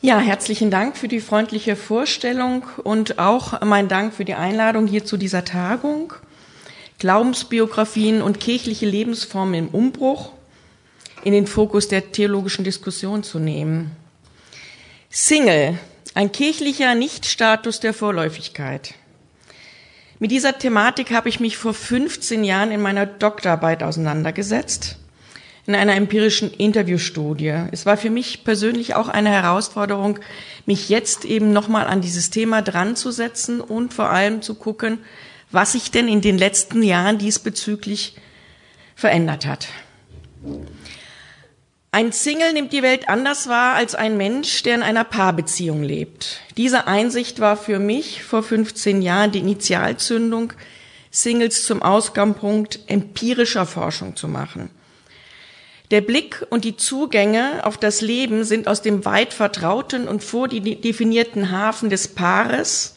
Ja, 0.00 0.20
herzlichen 0.20 0.70
Dank 0.70 0.96
für 0.96 1.08
die 1.08 1.18
freundliche 1.18 1.74
Vorstellung 1.74 2.64
und 2.84 3.18
auch 3.18 3.60
mein 3.62 3.88
Dank 3.88 4.14
für 4.14 4.24
die 4.24 4.34
Einladung 4.34 4.86
hier 4.86 5.04
zu 5.04 5.16
dieser 5.16 5.44
Tagung. 5.44 6.12
Glaubensbiografien 7.00 8.22
und 8.22 8.38
kirchliche 8.38 8.86
Lebensformen 8.86 9.54
im 9.54 9.68
Umbruch 9.68 10.30
in 11.24 11.32
den 11.32 11.48
Fokus 11.48 11.88
der 11.88 12.12
theologischen 12.12 12.62
Diskussion 12.62 13.24
zu 13.24 13.40
nehmen. 13.40 13.90
Single, 15.10 15.76
ein 16.14 16.30
kirchlicher 16.30 16.94
Nichtstatus 16.94 17.80
der 17.80 17.92
Vorläufigkeit. 17.92 18.94
Mit 20.20 20.30
dieser 20.30 20.56
Thematik 20.56 21.10
habe 21.10 21.28
ich 21.28 21.40
mich 21.40 21.56
vor 21.56 21.74
15 21.74 22.44
Jahren 22.44 22.70
in 22.70 22.80
meiner 22.80 23.06
Doktorarbeit 23.06 23.82
auseinandergesetzt, 23.82 24.96
in 25.68 25.74
einer 25.74 25.96
empirischen 25.96 26.50
Interviewstudie. 26.50 27.54
Es 27.72 27.84
war 27.84 27.98
für 27.98 28.08
mich 28.08 28.42
persönlich 28.42 28.94
auch 28.94 29.08
eine 29.08 29.28
Herausforderung, 29.28 30.18
mich 30.64 30.88
jetzt 30.88 31.26
eben 31.26 31.52
nochmal 31.52 31.86
an 31.86 32.00
dieses 32.00 32.30
Thema 32.30 32.62
dran 32.62 32.96
zu 32.96 33.10
setzen 33.10 33.60
und 33.60 33.92
vor 33.92 34.08
allem 34.08 34.40
zu 34.40 34.54
gucken, 34.54 34.98
was 35.50 35.72
sich 35.72 35.90
denn 35.90 36.08
in 36.08 36.22
den 36.22 36.38
letzten 36.38 36.82
Jahren 36.82 37.18
diesbezüglich 37.18 38.16
verändert 38.96 39.44
hat. 39.44 39.68
Ein 41.92 42.12
Single 42.12 42.54
nimmt 42.54 42.72
die 42.72 42.82
Welt 42.82 43.10
anders 43.10 43.46
wahr 43.46 43.74
als 43.74 43.94
ein 43.94 44.16
Mensch, 44.16 44.62
der 44.62 44.74
in 44.74 44.82
einer 44.82 45.04
Paarbeziehung 45.04 45.82
lebt. 45.82 46.40
Diese 46.56 46.86
Einsicht 46.86 47.40
war 47.40 47.58
für 47.58 47.78
mich 47.78 48.24
vor 48.24 48.42
15 48.42 49.02
Jahren 49.02 49.32
die 49.32 49.40
Initialzündung, 49.40 50.54
Singles 51.10 51.64
zum 51.66 51.82
Ausgangspunkt 51.82 52.80
empirischer 52.86 53.66
Forschung 53.66 54.16
zu 54.16 54.28
machen. 54.28 54.70
Der 55.90 56.02
Blick 56.02 56.46
und 56.50 56.64
die 56.64 56.76
Zugänge 56.76 57.64
auf 57.64 57.78
das 57.78 58.02
Leben 58.02 58.44
sind 58.44 58.68
aus 58.68 58.82
dem 58.82 59.06
weit 59.06 59.32
vertrauten 59.32 60.06
und 60.06 60.22
vordefinierten 60.22 61.50
Hafen 61.50 61.88
des 61.88 62.08
Paares 62.08 62.96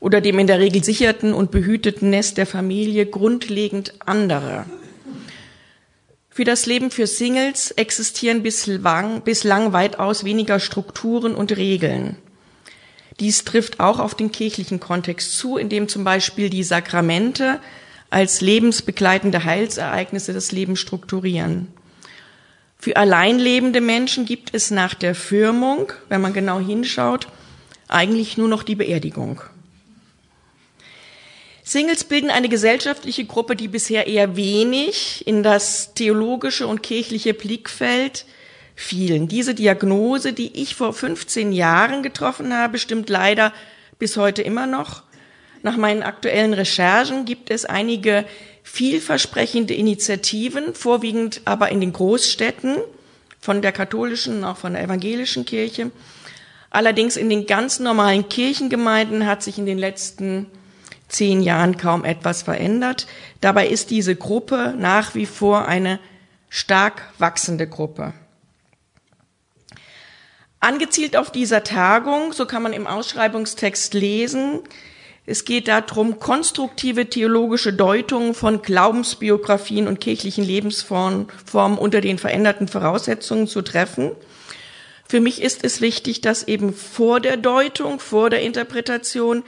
oder 0.00 0.22
dem 0.22 0.38
in 0.38 0.46
der 0.46 0.60
Regel 0.60 0.82
sicherten 0.82 1.34
und 1.34 1.50
behüteten 1.50 2.08
Nest 2.08 2.38
der 2.38 2.46
Familie 2.46 3.04
grundlegend 3.04 3.92
andere. 4.06 4.64
Für 6.30 6.44
das 6.44 6.64
Leben 6.64 6.90
für 6.90 7.06
Singles 7.06 7.70
existieren 7.72 8.42
bislang, 8.42 9.20
bislang 9.20 9.74
weitaus 9.74 10.24
weniger 10.24 10.58
Strukturen 10.58 11.34
und 11.34 11.54
Regeln. 11.54 12.16
Dies 13.18 13.44
trifft 13.44 13.78
auch 13.78 13.98
auf 13.98 14.14
den 14.14 14.32
kirchlichen 14.32 14.80
Kontext 14.80 15.36
zu, 15.36 15.58
in 15.58 15.68
dem 15.68 15.86
zum 15.86 16.04
Beispiel 16.04 16.48
die 16.48 16.62
Sakramente 16.62 17.60
als 18.08 18.40
lebensbegleitende 18.40 19.44
Heilsereignisse 19.44 20.32
das 20.32 20.50
Leben 20.50 20.76
strukturieren. 20.76 21.68
Für 22.80 22.96
alleinlebende 22.96 23.82
Menschen 23.82 24.24
gibt 24.24 24.54
es 24.54 24.70
nach 24.70 24.94
der 24.94 25.14
Firmung, 25.14 25.92
wenn 26.08 26.22
man 26.22 26.32
genau 26.32 26.58
hinschaut, 26.58 27.28
eigentlich 27.88 28.38
nur 28.38 28.48
noch 28.48 28.62
die 28.62 28.74
Beerdigung. 28.74 29.42
Singles 31.62 32.04
bilden 32.04 32.30
eine 32.30 32.48
gesellschaftliche 32.48 33.26
Gruppe, 33.26 33.54
die 33.54 33.68
bisher 33.68 34.06
eher 34.06 34.34
wenig 34.34 35.26
in 35.26 35.42
das 35.42 35.92
theologische 35.92 36.66
und 36.66 36.82
kirchliche 36.82 37.34
Blickfeld 37.34 38.24
fielen. 38.74 39.28
Diese 39.28 39.54
Diagnose, 39.54 40.32
die 40.32 40.60
ich 40.62 40.74
vor 40.74 40.94
15 40.94 41.52
Jahren 41.52 42.02
getroffen 42.02 42.54
habe, 42.54 42.78
stimmt 42.78 43.10
leider 43.10 43.52
bis 43.98 44.16
heute 44.16 44.40
immer 44.40 44.66
noch. 44.66 45.02
Nach 45.62 45.76
meinen 45.76 46.02
aktuellen 46.02 46.54
Recherchen 46.54 47.26
gibt 47.26 47.50
es 47.50 47.66
einige 47.66 48.24
vielversprechende 48.62 49.74
Initiativen, 49.74 50.74
vorwiegend 50.74 51.42
aber 51.44 51.70
in 51.70 51.80
den 51.80 51.92
Großstädten, 51.92 52.76
von 53.40 53.62
der 53.62 53.72
katholischen, 53.72 54.44
auch 54.44 54.58
von 54.58 54.74
der 54.74 54.82
evangelischen 54.82 55.46
Kirche. 55.46 55.90
Allerdings 56.68 57.16
in 57.16 57.30
den 57.30 57.46
ganz 57.46 57.80
normalen 57.80 58.28
Kirchengemeinden 58.28 59.26
hat 59.26 59.42
sich 59.42 59.58
in 59.58 59.66
den 59.66 59.78
letzten 59.78 60.46
zehn 61.08 61.42
Jahren 61.42 61.76
kaum 61.76 62.04
etwas 62.04 62.42
verändert. 62.42 63.06
Dabei 63.40 63.66
ist 63.66 63.90
diese 63.90 64.14
Gruppe 64.14 64.74
nach 64.78 65.14
wie 65.14 65.26
vor 65.26 65.66
eine 65.66 65.98
stark 66.48 67.02
wachsende 67.18 67.66
Gruppe. 67.66 68.12
Angezielt 70.60 71.16
auf 71.16 71.32
dieser 71.32 71.64
Tagung, 71.64 72.32
so 72.32 72.44
kann 72.44 72.62
man 72.62 72.74
im 72.74 72.86
Ausschreibungstext 72.86 73.94
lesen, 73.94 74.60
es 75.30 75.44
geht 75.44 75.68
darum, 75.68 76.18
konstruktive 76.18 77.08
theologische 77.08 77.72
Deutungen 77.72 78.34
von 78.34 78.62
Glaubensbiografien 78.62 79.86
und 79.86 80.00
kirchlichen 80.00 80.42
Lebensformen 80.42 81.28
unter 81.78 82.00
den 82.00 82.18
veränderten 82.18 82.66
Voraussetzungen 82.66 83.46
zu 83.46 83.62
treffen. 83.62 84.10
Für 85.08 85.20
mich 85.20 85.40
ist 85.40 85.62
es 85.62 85.80
wichtig, 85.80 86.20
dass 86.20 86.48
eben 86.48 86.74
vor 86.74 87.20
der 87.20 87.36
Deutung, 87.36 88.00
vor 88.00 88.28
der 88.28 88.42
Interpretation 88.42 89.44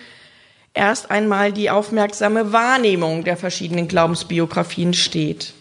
erst 0.72 1.10
einmal 1.10 1.52
die 1.52 1.68
aufmerksame 1.68 2.52
Wahrnehmung 2.52 3.24
der 3.24 3.36
verschiedenen 3.36 3.88
Glaubensbiografien 3.88 4.94
steht. 4.94 5.52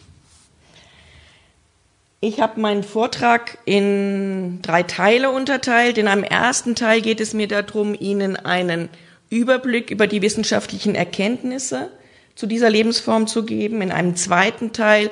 Ich 2.20 2.40
habe 2.40 2.62
meinen 2.62 2.84
Vortrag 2.84 3.58
in 3.66 4.62
drei 4.62 4.84
Teile 4.84 5.32
unterteilt. 5.32 5.98
In 5.98 6.08
einem 6.08 6.24
ersten 6.24 6.76
Teil 6.76 7.02
geht 7.02 7.20
es 7.20 7.34
mir 7.34 7.48
darum, 7.48 7.96
Ihnen 8.00 8.36
einen 8.36 8.90
Überblick 9.32 9.90
über 9.90 10.06
die 10.06 10.22
wissenschaftlichen 10.22 10.94
Erkenntnisse 10.94 11.90
zu 12.36 12.46
dieser 12.46 12.70
Lebensform 12.70 13.26
zu 13.26 13.44
geben. 13.44 13.82
In 13.82 13.92
einem 13.92 14.16
zweiten 14.16 14.74
Teil 14.74 15.10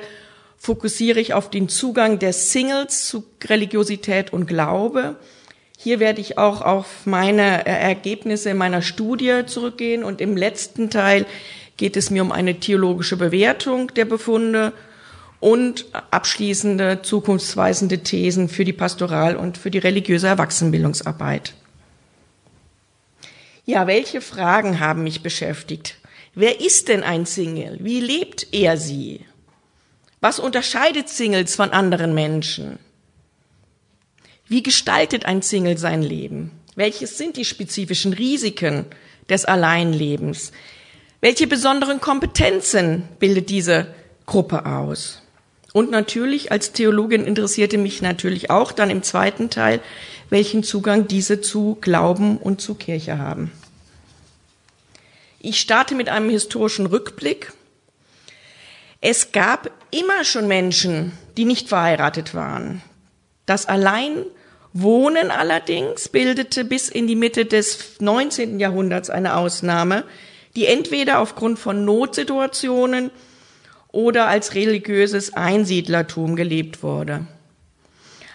fokussiere 0.58 1.18
ich 1.18 1.32
auf 1.34 1.50
den 1.50 1.68
Zugang 1.68 2.18
der 2.18 2.34
Singles 2.34 3.06
zu 3.06 3.24
Religiosität 3.42 4.32
und 4.32 4.46
Glaube. 4.46 5.16
Hier 5.78 5.98
werde 5.98 6.20
ich 6.20 6.36
auch 6.36 6.60
auf 6.60 7.06
meine 7.06 7.66
äh, 7.66 7.70
Ergebnisse 7.70 8.52
meiner 8.52 8.82
Studie 8.82 9.46
zurückgehen 9.46 10.04
und 10.04 10.20
im 10.20 10.36
letzten 10.36 10.90
Teil 10.90 11.24
geht 11.78 11.96
es 11.96 12.10
mir 12.10 12.22
um 12.22 12.30
eine 12.30 12.60
theologische 12.60 13.16
Bewertung 13.16 13.94
der 13.94 14.04
Befunde 14.04 14.74
und 15.40 15.86
abschließende 16.10 17.00
zukunftsweisende 17.00 18.00
Thesen 18.00 18.50
für 18.50 18.66
die 18.66 18.74
Pastoral- 18.74 19.36
und 19.36 19.56
für 19.56 19.70
die 19.70 19.78
religiöse 19.78 20.26
Erwachsenenbildungsarbeit. 20.26 21.54
Ja, 23.70 23.86
welche 23.86 24.20
Fragen 24.20 24.80
haben 24.80 25.04
mich 25.04 25.22
beschäftigt? 25.22 25.94
Wer 26.34 26.60
ist 26.60 26.88
denn 26.88 27.04
ein 27.04 27.24
Single? 27.24 27.78
Wie 27.80 28.00
lebt 28.00 28.48
er 28.50 28.76
sie? 28.76 29.24
Was 30.20 30.40
unterscheidet 30.40 31.08
Singles 31.08 31.54
von 31.54 31.70
anderen 31.70 32.12
Menschen? 32.12 32.80
Wie 34.48 34.64
gestaltet 34.64 35.24
ein 35.24 35.40
Single 35.40 35.78
sein 35.78 36.02
Leben? 36.02 36.50
Welches 36.74 37.16
sind 37.16 37.36
die 37.36 37.44
spezifischen 37.44 38.12
Risiken 38.12 38.86
des 39.28 39.44
Alleinlebens? 39.44 40.50
Welche 41.20 41.46
besonderen 41.46 42.00
Kompetenzen 42.00 43.04
bildet 43.20 43.50
diese 43.50 43.94
Gruppe 44.26 44.66
aus? 44.66 45.22
Und 45.72 45.92
natürlich 45.92 46.50
als 46.50 46.72
Theologin 46.72 47.24
interessierte 47.24 47.78
mich 47.78 48.02
natürlich 48.02 48.50
auch 48.50 48.72
dann 48.72 48.90
im 48.90 49.04
zweiten 49.04 49.48
Teil, 49.48 49.78
welchen 50.28 50.64
Zugang 50.64 51.06
diese 51.06 51.40
zu 51.40 51.78
Glauben 51.80 52.36
und 52.36 52.60
zu 52.60 52.74
Kirche 52.74 53.18
haben. 53.18 53.52
Ich 55.42 55.58
starte 55.58 55.94
mit 55.94 56.10
einem 56.10 56.28
historischen 56.28 56.84
Rückblick. 56.84 57.54
Es 59.00 59.32
gab 59.32 59.70
immer 59.90 60.24
schon 60.24 60.46
Menschen, 60.46 61.12
die 61.38 61.46
nicht 61.46 61.70
verheiratet 61.70 62.34
waren. 62.34 62.82
Das 63.46 63.64
allein 63.64 64.26
Wohnen 64.74 65.30
allerdings 65.30 66.10
bildete 66.10 66.64
bis 66.64 66.90
in 66.90 67.06
die 67.06 67.16
Mitte 67.16 67.46
des 67.46 68.00
19. 68.00 68.60
Jahrhunderts 68.60 69.08
eine 69.08 69.36
Ausnahme, 69.36 70.04
die 70.54 70.66
entweder 70.66 71.20
aufgrund 71.20 71.58
von 71.58 71.86
Notsituationen 71.86 73.10
oder 73.88 74.28
als 74.28 74.54
religiöses 74.54 75.32
Einsiedlertum 75.32 76.36
gelebt 76.36 76.82
wurde. 76.82 77.26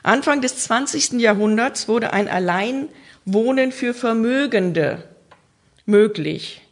Anfang 0.01 0.41
des 0.41 0.57
20. 0.57 1.13
Jahrhunderts 1.13 1.87
wurde 1.87 2.13
ein 2.13 2.27
Alleinwohnen 2.27 3.71
für 3.71 3.93
Vermögende 3.93 5.03
möglich. 5.85 6.64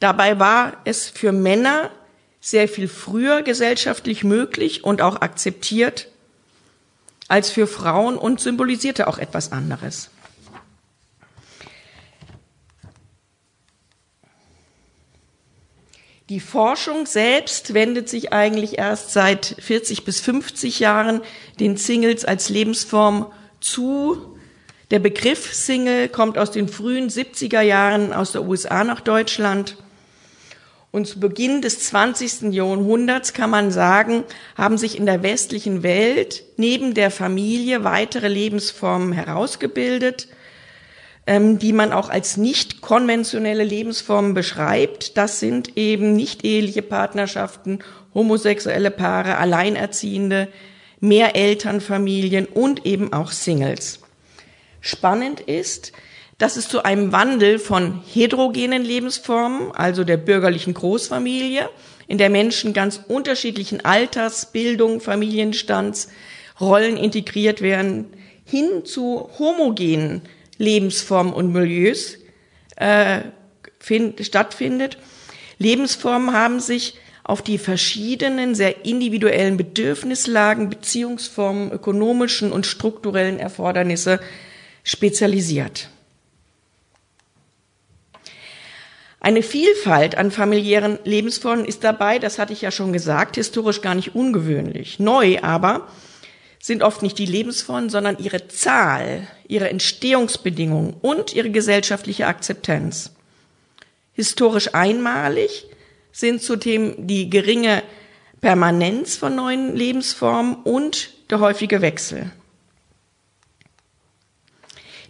Dabei 0.00 0.38
war 0.38 0.76
es 0.84 1.08
für 1.08 1.32
Männer 1.32 1.90
sehr 2.40 2.68
viel 2.68 2.88
früher 2.88 3.42
gesellschaftlich 3.42 4.22
möglich 4.22 4.84
und 4.84 5.02
auch 5.02 5.20
akzeptiert 5.20 6.08
als 7.26 7.50
für 7.50 7.66
Frauen 7.66 8.16
und 8.16 8.40
symbolisierte 8.40 9.06
auch 9.06 9.18
etwas 9.18 9.52
anderes. 9.52 10.10
Die 16.28 16.40
Forschung 16.40 17.06
selbst 17.06 17.72
wendet 17.72 18.08
sich 18.10 18.34
eigentlich 18.34 18.76
erst 18.76 19.12
seit 19.12 19.56
40 19.58 20.04
bis 20.04 20.20
50 20.20 20.78
Jahren 20.78 21.22
den 21.58 21.78
Singles 21.78 22.26
als 22.26 22.50
Lebensform 22.50 23.32
zu. 23.60 24.36
Der 24.90 24.98
Begriff 24.98 25.54
Single 25.54 26.08
kommt 26.10 26.36
aus 26.36 26.50
den 26.50 26.68
frühen 26.68 27.08
70er 27.08 27.62
Jahren 27.62 28.12
aus 28.12 28.32
der 28.32 28.42
USA 28.42 28.84
nach 28.84 29.00
Deutschland 29.00 29.78
Und 30.90 31.06
zu 31.06 31.20
Beginn 31.20 31.60
des 31.60 31.80
20. 31.80 32.52
Jahrhunderts 32.52 33.34
kann 33.34 33.50
man 33.50 33.70
sagen, 33.70 34.24
haben 34.56 34.78
sich 34.78 34.96
in 34.96 35.04
der 35.04 35.22
westlichen 35.22 35.82
Welt 35.82 36.44
neben 36.56 36.94
der 36.94 37.10
Familie 37.10 37.84
weitere 37.84 38.28
Lebensformen 38.28 39.12
herausgebildet, 39.12 40.28
ähm, 41.26 41.58
die 41.58 41.74
man 41.74 41.92
auch 41.92 42.08
als 42.08 42.38
nicht 42.38 42.80
konventionelle 42.80 43.64
Lebensformen 43.64 44.32
beschreibt. 44.32 45.18
Das 45.18 45.40
sind 45.40 45.76
eben 45.76 46.16
nicht 46.16 46.42
eheliche 46.42 46.82
Partnerschaften, 46.82 47.80
homosexuelle 48.14 48.90
Paare, 48.90 49.36
Alleinerziehende, 49.36 50.48
Mehrelternfamilien 51.00 52.46
und 52.46 52.86
eben 52.86 53.12
auch 53.12 53.30
Singles. 53.30 54.00
Spannend 54.80 55.40
ist, 55.40 55.92
dass 56.38 56.56
es 56.56 56.68
zu 56.68 56.84
einem 56.84 57.12
Wandel 57.12 57.58
von 57.58 58.00
heterogenen 58.06 58.84
Lebensformen, 58.84 59.72
also 59.72 60.04
der 60.04 60.16
bürgerlichen 60.16 60.72
Großfamilie, 60.72 61.68
in 62.06 62.16
der 62.16 62.30
Menschen 62.30 62.72
ganz 62.72 63.00
unterschiedlichen 63.08 63.84
Alters, 63.84 64.52
Bildung, 64.52 65.00
Familienstands, 65.00 66.08
Rollen 66.60 66.96
integriert 66.96 67.60
werden, 67.60 68.06
hin 68.44 68.84
zu 68.84 69.28
homogenen 69.38 70.22
Lebensformen 70.56 71.32
und 71.32 71.52
Milieus 71.52 72.16
äh, 72.76 73.20
find, 73.78 74.24
stattfindet. 74.24 74.98
Lebensformen 75.58 76.32
haben 76.32 76.60
sich 76.60 76.94
auf 77.24 77.42
die 77.42 77.58
verschiedenen, 77.58 78.54
sehr 78.54 78.86
individuellen 78.86 79.56
Bedürfnislagen, 79.56 80.70
Beziehungsformen, 80.70 81.70
ökonomischen 81.70 82.52
und 82.52 82.64
strukturellen 82.64 83.38
Erfordernisse 83.38 84.18
spezialisiert. 84.82 85.90
Eine 89.20 89.42
Vielfalt 89.42 90.16
an 90.16 90.30
familiären 90.30 90.98
Lebensformen 91.04 91.64
ist 91.64 91.82
dabei, 91.82 92.18
das 92.18 92.38
hatte 92.38 92.52
ich 92.52 92.62
ja 92.62 92.70
schon 92.70 92.92
gesagt, 92.92 93.34
historisch 93.34 93.80
gar 93.80 93.94
nicht 93.94 94.14
ungewöhnlich. 94.14 95.00
Neu 95.00 95.40
aber 95.42 95.88
sind 96.60 96.82
oft 96.82 97.02
nicht 97.02 97.18
die 97.18 97.26
Lebensformen, 97.26 97.90
sondern 97.90 98.18
ihre 98.18 98.48
Zahl, 98.48 99.26
ihre 99.48 99.70
Entstehungsbedingungen 99.70 100.94
und 101.00 101.34
ihre 101.34 101.50
gesellschaftliche 101.50 102.26
Akzeptanz. 102.26 103.12
Historisch 104.12 104.74
einmalig 104.74 105.66
sind 106.12 106.42
zudem 106.42 106.94
die 107.06 107.30
geringe 107.30 107.82
Permanenz 108.40 109.16
von 109.16 109.34
neuen 109.34 109.74
Lebensformen 109.74 110.56
und 110.62 111.10
der 111.30 111.40
häufige 111.40 111.82
Wechsel. 111.82 112.30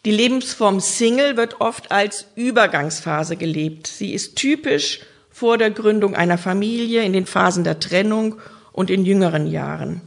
Die 0.09 0.17
Lebensform 0.17 0.81
Single 0.81 1.37
wird 1.37 1.61
oft 1.61 1.93
als 1.93 2.25
Übergangsphase 2.35 3.37
gelebt. 3.37 3.89
Sie 3.89 4.15
ist 4.15 4.37
typisch 4.37 5.01
vor 5.31 5.59
der 5.59 5.71
Gründung 5.71 6.15
einer 6.15 6.39
Familie, 6.39 7.03
in 7.03 7.13
den 7.13 7.27
Phasen 7.27 7.63
der 7.63 7.79
Trennung 7.79 8.41
und 8.73 8.89
in 8.89 9.05
jüngeren 9.05 9.47
Jahren. 9.47 10.01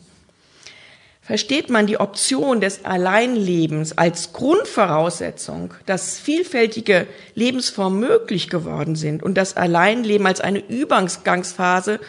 Versteht 1.21 1.69
man 1.69 1.85
die 1.85 1.99
Option 1.99 2.61
des 2.61 2.83
Alleinlebens 2.83 3.95
als 3.95 4.33
Grundvoraussetzung, 4.33 5.75
dass 5.85 6.17
vielfältige 6.17 7.05
Lebensformen 7.35 7.99
möglich 7.99 8.49
geworden 8.49 8.95
sind 8.95 9.21
und 9.21 9.35
das 9.35 9.55
Alleinleben 9.55 10.25
als 10.25 10.41
eine 10.41 10.67
Übergangsphase 10.67 11.99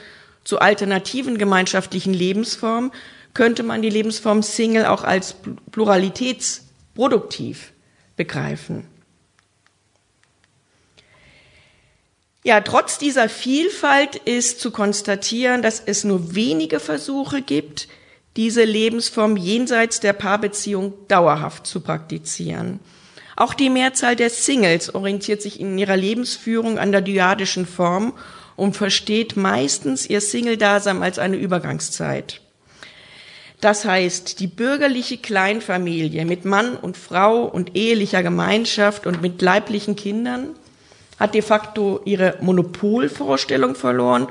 zu 0.44 0.60
alternativen 0.60 1.36
gemeinschaftlichen 1.36 2.14
Lebensformen, 2.14 2.90
könnte 3.34 3.62
man 3.62 3.82
die 3.82 3.90
Lebensform 3.90 4.42
Single 4.42 4.86
auch 4.86 5.04
als 5.04 5.34
pluralitätsproduktiv 5.72 7.71
begreifen. 8.22 8.84
Ja, 12.44 12.60
trotz 12.60 12.98
dieser 12.98 13.28
Vielfalt 13.28 14.14
ist 14.14 14.60
zu 14.60 14.70
konstatieren, 14.70 15.60
dass 15.60 15.80
es 15.84 16.04
nur 16.04 16.36
wenige 16.36 16.78
Versuche 16.78 17.42
gibt, 17.42 17.88
diese 18.36 18.62
Lebensform 18.62 19.36
jenseits 19.36 19.98
der 19.98 20.12
Paarbeziehung 20.12 20.94
dauerhaft 21.08 21.66
zu 21.66 21.80
praktizieren. 21.80 22.78
Auch 23.36 23.54
die 23.54 23.70
Mehrzahl 23.70 24.14
der 24.14 24.30
Singles 24.30 24.94
orientiert 24.94 25.42
sich 25.42 25.58
in 25.58 25.76
ihrer 25.76 25.96
Lebensführung 25.96 26.78
an 26.78 26.92
der 26.92 27.00
dyadischen 27.00 27.66
Form 27.66 28.12
und 28.54 28.76
versteht 28.76 29.36
meistens 29.36 30.08
ihr 30.08 30.20
Single-Dasein 30.20 31.02
als 31.02 31.18
eine 31.18 31.36
Übergangszeit. 31.36 32.40
Das 33.62 33.84
heißt, 33.84 34.40
die 34.40 34.48
bürgerliche 34.48 35.18
Kleinfamilie 35.18 36.24
mit 36.24 36.44
Mann 36.44 36.74
und 36.74 36.96
Frau 36.96 37.44
und 37.44 37.76
ehelicher 37.76 38.24
Gemeinschaft 38.24 39.06
und 39.06 39.22
mit 39.22 39.40
leiblichen 39.40 39.94
Kindern 39.94 40.56
hat 41.20 41.34
de 41.34 41.42
facto 41.42 42.00
ihre 42.04 42.38
Monopolvorstellung 42.40 43.76
verloren, 43.76 44.26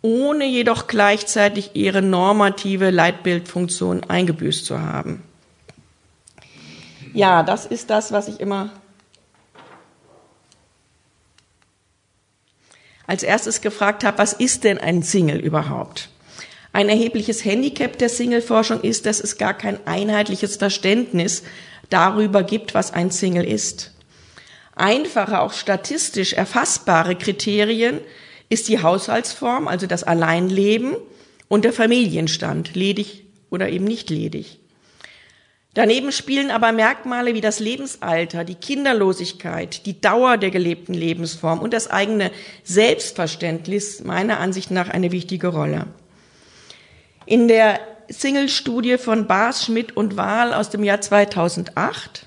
ohne 0.00 0.46
jedoch 0.46 0.86
gleichzeitig 0.86 1.72
ihre 1.74 2.00
normative 2.00 2.88
Leitbildfunktion 2.88 4.04
eingebüßt 4.04 4.64
zu 4.64 4.80
haben. 4.80 5.22
Ja, 7.12 7.42
das 7.42 7.66
ist 7.66 7.90
das, 7.90 8.10
was 8.10 8.26
ich 8.26 8.40
immer 8.40 8.70
als 13.06 13.22
erstes 13.22 13.60
gefragt 13.60 14.02
habe, 14.02 14.16
was 14.16 14.32
ist 14.32 14.64
denn 14.64 14.78
ein 14.78 15.02
Single 15.02 15.40
überhaupt? 15.40 16.08
Ein 16.72 16.88
erhebliches 16.88 17.44
Handicap 17.44 17.98
der 17.98 18.08
Single-Forschung 18.08 18.80
ist, 18.80 19.04
dass 19.04 19.20
es 19.20 19.36
gar 19.36 19.52
kein 19.52 19.86
einheitliches 19.86 20.56
Verständnis 20.56 21.42
darüber 21.90 22.42
gibt, 22.42 22.72
was 22.74 22.92
ein 22.92 23.10
Single 23.10 23.44
ist. 23.44 23.92
Einfache, 24.74 25.40
auch 25.40 25.52
statistisch 25.52 26.32
erfassbare 26.32 27.14
Kriterien 27.14 28.00
ist 28.48 28.68
die 28.68 28.82
Haushaltsform, 28.82 29.68
also 29.68 29.86
das 29.86 30.02
Alleinleben 30.02 30.96
und 31.48 31.64
der 31.66 31.74
Familienstand, 31.74 32.74
ledig 32.74 33.24
oder 33.50 33.68
eben 33.68 33.84
nicht 33.84 34.08
ledig. 34.08 34.58
Daneben 35.74 36.12
spielen 36.12 36.50
aber 36.50 36.72
Merkmale 36.72 37.34
wie 37.34 37.40
das 37.40 37.58
Lebensalter, 37.58 38.44
die 38.44 38.54
Kinderlosigkeit, 38.54 39.86
die 39.86 40.00
Dauer 40.00 40.36
der 40.36 40.50
gelebten 40.50 40.94
Lebensform 40.94 41.60
und 41.60 41.72
das 41.72 41.88
eigene 41.88 42.30
Selbstverständnis 42.62 44.04
meiner 44.04 44.38
Ansicht 44.38 44.70
nach 44.70 44.88
eine 44.88 45.12
wichtige 45.12 45.48
Rolle. 45.48 45.86
In 47.26 47.48
der 47.48 47.80
Single-Studie 48.08 48.98
von 48.98 49.26
Baas, 49.26 49.64
Schmidt 49.64 49.96
und 49.96 50.16
Wahl 50.16 50.52
aus 50.52 50.70
dem 50.70 50.84
Jahr 50.84 51.00
2008 51.00 52.26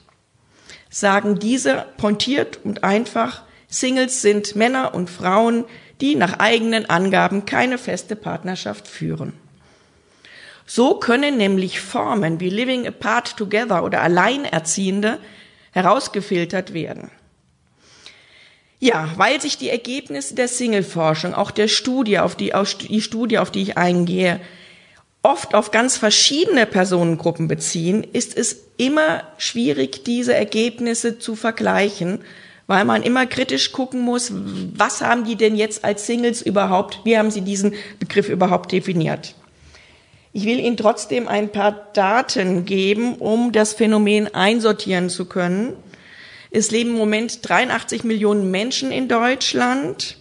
sagen 0.90 1.40
diese 1.40 1.86
pointiert 1.98 2.60
und 2.64 2.84
einfach, 2.84 3.44
Singles 3.68 4.22
sind 4.22 4.56
Männer 4.56 4.94
und 4.94 5.10
Frauen, 5.10 5.66
die 6.02 6.16
nach 6.16 6.40
eigenen 6.40 6.90
Angaben 6.90 7.46
keine 7.46 7.78
feste 7.78 8.16
Partnerschaft 8.16 8.88
führen. 8.88 9.34
So 10.66 10.96
können 10.96 11.38
nämlich 11.38 11.80
Formen 11.80 12.40
wie 12.40 12.50
Living 12.50 12.88
Apart 12.88 13.38
Together 13.38 13.84
oder 13.84 14.02
Alleinerziehende 14.02 15.20
herausgefiltert 15.72 16.74
werden. 16.74 17.12
Ja, 18.80 19.10
weil 19.16 19.40
sich 19.42 19.58
die 19.58 19.70
Ergebnisse 19.70 20.36
der 20.36 20.48
Single-Forschung, 20.48 21.34
auch 21.34 21.52
der 21.52 21.68
Studie, 21.68 22.20
auf 22.20 22.36
die, 22.36 22.54
auf 22.54 22.74
die 22.76 23.02
Studie, 23.02 23.40
auf 23.40 23.52
die 23.52 23.62
ich 23.62 23.78
eingehe, 23.78 24.42
oft 25.26 25.56
auf 25.56 25.72
ganz 25.72 25.98
verschiedene 25.98 26.68
Personengruppen 26.68 27.48
beziehen, 27.48 28.04
ist 28.04 28.38
es 28.38 28.58
immer 28.78 29.24
schwierig, 29.40 30.04
diese 30.04 30.36
Ergebnisse 30.36 31.18
zu 31.18 31.36
vergleichen, 31.36 32.20
weil 32.68 32.86
man 32.86 33.02
immer 33.02 33.26
kritisch 33.26 33.72
gucken 33.72 34.02
muss, 34.02 34.32
was 34.32 35.02
haben 35.02 35.24
die 35.24 35.36
denn 35.36 35.56
jetzt 35.56 35.84
als 35.84 36.06
Singles 36.06 36.44
überhaupt, 36.44 37.00
wie 37.06 37.18
haben 37.18 37.32
sie 37.32 37.42
diesen 37.42 37.74
Begriff 38.00 38.30
überhaupt 38.30 38.72
definiert. 38.72 39.34
Ich 40.32 40.46
will 40.46 40.60
Ihnen 40.60 40.78
trotzdem 40.78 41.28
ein 41.28 41.52
paar 41.52 41.72
Daten 41.94 42.66
geben, 42.66 43.16
um 43.16 43.52
das 43.52 43.74
Phänomen 43.74 44.36
einsortieren 44.36 45.10
zu 45.10 45.26
können. 45.26 45.74
Es 46.52 46.70
leben 46.70 46.92
im 46.92 46.98
Moment 46.98 47.40
83 47.50 48.04
Millionen 48.04 48.52
Menschen 48.52 48.92
in 48.92 49.08
Deutschland. 49.08 50.18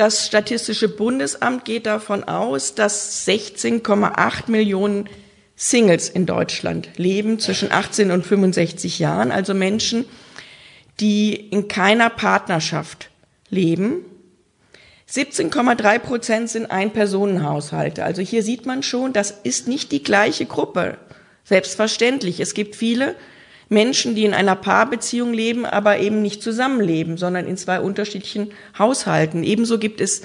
Das 0.00 0.26
Statistische 0.26 0.88
Bundesamt 0.88 1.66
geht 1.66 1.84
davon 1.84 2.24
aus, 2.24 2.74
dass 2.74 3.26
16,8 3.28 4.50
Millionen 4.50 5.10
Singles 5.56 6.08
in 6.08 6.24
Deutschland 6.24 6.88
leben 6.96 7.38
zwischen 7.38 7.70
18 7.70 8.10
und 8.10 8.24
65 8.24 8.98
Jahren, 8.98 9.30
also 9.30 9.52
Menschen, 9.52 10.06
die 11.00 11.34
in 11.34 11.68
keiner 11.68 12.08
Partnerschaft 12.08 13.10
leben. 13.50 14.06
17,3 15.06 15.98
Prozent 15.98 16.48
sind 16.48 16.70
Ein-Personen-Haushalte. 16.70 18.02
Also 18.02 18.22
hier 18.22 18.42
sieht 18.42 18.64
man 18.64 18.82
schon, 18.82 19.12
das 19.12 19.30
ist 19.42 19.68
nicht 19.68 19.92
die 19.92 20.02
gleiche 20.02 20.46
Gruppe. 20.46 20.96
Selbstverständlich. 21.44 22.40
Es 22.40 22.54
gibt 22.54 22.74
viele 22.74 23.16
Menschen, 23.70 24.16
die 24.16 24.24
in 24.24 24.34
einer 24.34 24.56
Paarbeziehung 24.56 25.32
leben, 25.32 25.64
aber 25.64 26.00
eben 26.00 26.20
nicht 26.20 26.42
zusammenleben, 26.42 27.16
sondern 27.16 27.46
in 27.46 27.56
zwei 27.56 27.80
unterschiedlichen 27.80 28.50
Haushalten. 28.76 29.44
Ebenso 29.44 29.78
gibt 29.78 30.00
es 30.00 30.22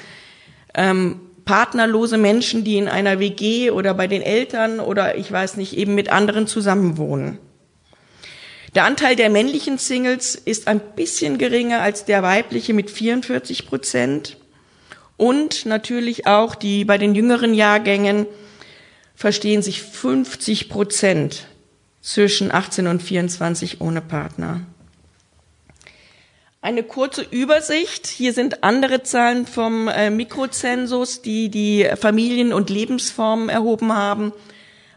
ähm, 0.74 1.22
partnerlose 1.46 2.18
Menschen, 2.18 2.64
die 2.64 2.78
in 2.78 2.88
einer 2.88 3.20
WG 3.20 3.70
oder 3.70 3.94
bei 3.94 4.08
den 4.08 4.24
Eltern 4.24 4.80
oder 4.80 5.16
ich 5.16 5.32
weiß 5.32 5.58
nicht, 5.58 5.78
eben 5.78 5.94
mit 5.94 6.12
anderen 6.12 6.48
zusammenwohnen. 6.48 7.38
Der 8.74 8.84
Anteil 8.84 9.16
der 9.16 9.30
männlichen 9.30 9.78
Singles 9.78 10.34
ist 10.34 10.68
ein 10.68 10.82
bisschen 10.96 11.38
geringer 11.38 11.82
als 11.82 12.04
der 12.04 12.24
weibliche 12.24 12.74
mit 12.74 12.90
44 12.90 13.68
Prozent. 13.68 14.38
Und 15.18 15.68
natürlich 15.68 16.26
auch 16.26 16.56
die 16.56 16.84
bei 16.84 16.98
den 16.98 17.14
jüngeren 17.14 17.54
Jahrgängen 17.54 18.26
verstehen 19.14 19.62
sich 19.62 19.84
50 19.84 20.68
Prozent 20.68 21.48
zwischen 22.06 22.52
18 22.52 22.86
und 22.86 23.02
24 23.02 23.82
ohne 23.82 24.00
Partner. 24.00 24.62
Eine 26.62 26.84
kurze 26.84 27.24
Übersicht. 27.24 28.06
Hier 28.06 28.32
sind 28.32 28.64
andere 28.64 29.02
Zahlen 29.02 29.48
vom 29.48 29.88
äh, 29.88 30.12
Mikrozensus, 30.12 31.24
die 31.24 31.50
die 31.50 31.90
Familien- 32.00 32.54
und 32.54 32.70
Lebensformen 32.70 33.50
erhoben 33.50 33.92
haben. 33.92 34.34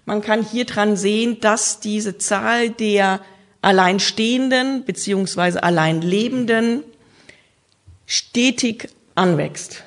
Man 0.05 0.21
kann 0.21 0.45
hier 0.45 0.67
dran 0.67 0.97
sehen, 0.97 1.41
dass 1.41 1.81
diese 1.81 2.19
Zahl 2.19 2.71
der 2.71 3.21
Alleinstehenden 3.62 4.85
beziehungsweise 4.85 5.62
Alleinlebenden 5.62 6.85
stetig 8.07 8.91
anwächst. 9.15 9.83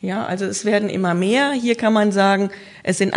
Ja, 0.00 0.24
also 0.24 0.44
es 0.44 0.64
werden 0.64 0.88
immer 0.88 1.14
mehr. 1.14 1.50
Hier 1.50 1.74
kann 1.74 1.92
man 1.92 2.12
sagen, 2.12 2.50
es 2.84 2.98
sind 2.98 3.12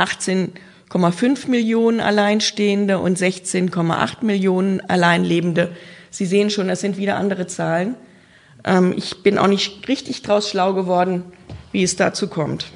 18,5 0.94 1.50
Millionen 1.50 2.00
Alleinstehende 2.00 3.00
und 3.00 3.18
16,8 3.18 4.18
Millionen 4.22 4.82
Alleinlebende. 4.82 5.76
Sie 6.10 6.26
sehen 6.26 6.50
schon, 6.50 6.70
es 6.70 6.82
sind 6.82 6.98
wieder 6.98 7.16
andere 7.16 7.48
Zahlen. 7.48 7.96
Ähm, 8.64 8.94
ich 8.96 9.24
bin 9.24 9.38
auch 9.38 9.48
nicht 9.48 9.88
richtig 9.88 10.22
draus 10.22 10.50
schlau 10.50 10.74
geworden, 10.74 11.24
wie 11.72 11.84
es 11.84 11.96
dazu 11.96 12.28
kommt. 12.28 12.68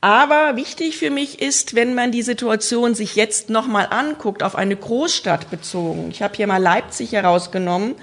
Aber 0.00 0.56
wichtig 0.56 0.96
für 0.96 1.10
mich 1.10 1.40
ist, 1.40 1.76
wenn 1.76 1.94
man 1.94 2.10
die 2.10 2.22
Situation 2.22 2.96
sich 2.96 3.14
jetzt 3.14 3.50
nochmal 3.50 3.86
anguckt, 3.90 4.42
auf 4.42 4.56
eine 4.56 4.74
Großstadt 4.74 5.48
bezogen. 5.48 6.10
Ich 6.10 6.22
habe 6.22 6.34
hier 6.34 6.48
mal 6.48 6.60
Leipzig 6.60 7.12
herausgenommen. 7.12 7.94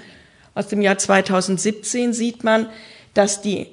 Aus 0.54 0.68
dem 0.68 0.80
Jahr 0.80 0.96
2017 0.96 2.14
sieht 2.14 2.42
man, 2.42 2.70
dass 3.12 3.42
die 3.42 3.66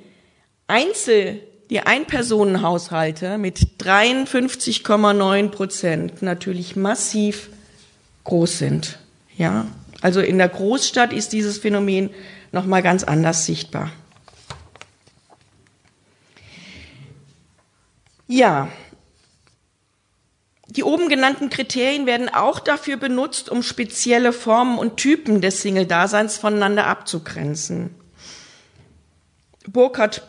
Einzel, 0.68 1.40
die 1.70 1.82
Einpersonenhaushalte 1.82 3.38
mit 3.38 3.60
53,9 3.80 5.50
Prozent 5.50 6.22
natürlich 6.22 6.76
massiv 6.76 7.50
groß 8.24 8.58
sind. 8.58 9.00
Ja, 9.38 9.68
also 10.02 10.22
in 10.22 10.38
der 10.38 10.50
Großstadt 10.50 11.14
ist 11.14 11.34
dieses 11.34 11.58
Phänomen 11.58 12.10
noch 12.52 12.66
mal 12.66 12.82
ganz 12.82 13.04
anders 13.04 13.46
sichtbar. 13.46 13.92
Ja, 18.28 18.70
die 20.70 20.84
oben 20.84 21.08
genannten 21.08 21.50
Kriterien 21.50 22.06
werden 22.06 22.30
auch 22.30 22.60
dafür 22.60 22.98
benutzt, 22.98 23.50
um 23.50 23.64
spezielle 23.64 24.34
Formen 24.34 24.78
und 24.78 24.98
Typen 24.98 25.42
des 25.42 25.62
Single-Daseins 25.62 26.38
voneinander 26.38 26.88
abzugrenzen. 26.88 27.96
Burkhard, 29.66 30.22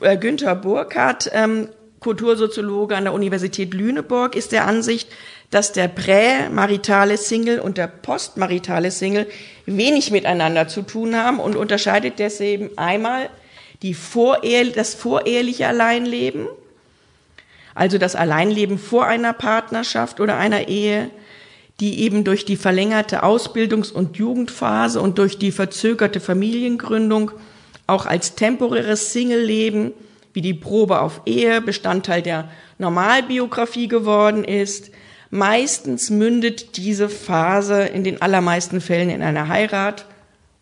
äh, 0.00 0.16
Günther 0.16 0.54
Burkhardt, 0.54 1.30
ähm, 1.32 1.68
Kultursoziologe 2.00 2.96
an 2.96 3.04
der 3.04 3.12
Universität 3.12 3.74
Lüneburg, 3.74 4.34
ist 4.34 4.52
der 4.52 4.66
Ansicht, 4.66 5.08
dass 5.50 5.72
der 5.72 5.88
prämaritale 5.88 7.16
Single 7.16 7.60
und 7.60 7.76
der 7.76 7.88
postmaritale 7.88 8.90
Single 8.90 9.26
wenig 9.66 10.10
miteinander 10.10 10.68
zu 10.68 10.82
tun 10.82 11.14
haben 11.16 11.40
und 11.40 11.56
unterscheidet 11.56 12.18
deswegen 12.18 12.70
einmal 12.78 13.28
die 13.82 13.94
Vorehe, 13.94 14.70
das 14.70 14.94
voreheliche 14.94 15.66
Alleinleben 15.66 16.46
also 17.74 17.98
das 17.98 18.16
Alleinleben 18.16 18.78
vor 18.78 19.06
einer 19.06 19.32
Partnerschaft 19.32 20.20
oder 20.20 20.36
einer 20.36 20.68
Ehe, 20.68 21.10
die 21.80 22.00
eben 22.00 22.24
durch 22.24 22.44
die 22.44 22.56
verlängerte 22.56 23.22
Ausbildungs- 23.22 23.92
und 23.92 24.16
Jugendphase 24.16 25.00
und 25.00 25.18
durch 25.18 25.38
die 25.38 25.52
verzögerte 25.52 26.20
Familiengründung 26.20 27.30
auch 27.90 28.06
als 28.06 28.34
temporäres 28.34 29.12
Single-Leben 29.12 29.92
wie 30.32 30.40
die 30.40 30.54
Probe 30.54 31.00
auf 31.00 31.22
Ehe 31.26 31.60
Bestandteil 31.60 32.22
der 32.22 32.50
Normalbiografie 32.78 33.88
geworden 33.88 34.44
ist. 34.44 34.90
Meistens 35.30 36.10
mündet 36.10 36.76
diese 36.76 37.08
Phase 37.08 37.82
in 37.82 38.04
den 38.04 38.22
allermeisten 38.22 38.80
Fällen 38.80 39.10
in 39.10 39.22
einer 39.22 39.48
Heirat 39.48 40.06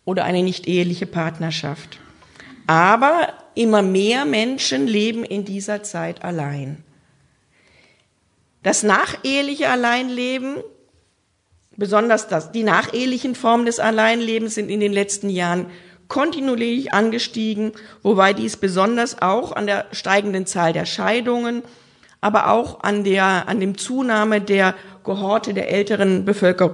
oder 0.05 0.25
eine 0.25 0.43
nicht 0.43 0.67
eheliche 0.67 1.05
Partnerschaft. 1.05 1.99
Aber 2.67 3.33
immer 3.55 3.81
mehr 3.81 4.25
Menschen 4.25 4.87
leben 4.87 5.23
in 5.23 5.45
dieser 5.45 5.83
Zeit 5.83 6.23
allein. 6.23 6.83
Das 8.63 8.83
nacheheliche 8.83 9.69
Alleinleben, 9.69 10.57
besonders 11.77 12.27
das, 12.27 12.51
die 12.51 12.63
nachehelichen 12.63 13.35
Formen 13.35 13.65
des 13.65 13.79
Alleinlebens 13.79 14.55
sind 14.55 14.69
in 14.69 14.79
den 14.79 14.93
letzten 14.93 15.29
Jahren 15.29 15.67
kontinuierlich 16.09 16.93
angestiegen, 16.93 17.71
wobei 18.03 18.33
dies 18.33 18.57
besonders 18.57 19.21
auch 19.21 19.53
an 19.53 19.67
der 19.67 19.85
steigenden 19.93 20.45
Zahl 20.45 20.73
der 20.73 20.85
Scheidungen, 20.85 21.63
aber 22.19 22.51
auch 22.51 22.83
an 22.83 23.05
der, 23.05 23.47
an 23.47 23.61
dem 23.61 23.77
Zunahme 23.77 24.41
der 24.41 24.75
Kohorte 25.03 25.53
der 25.53 25.71
älteren 25.71 26.25
Bevölker 26.25 26.69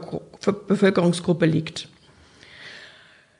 Bevölkerungsgruppe 0.68 1.46
liegt. 1.46 1.89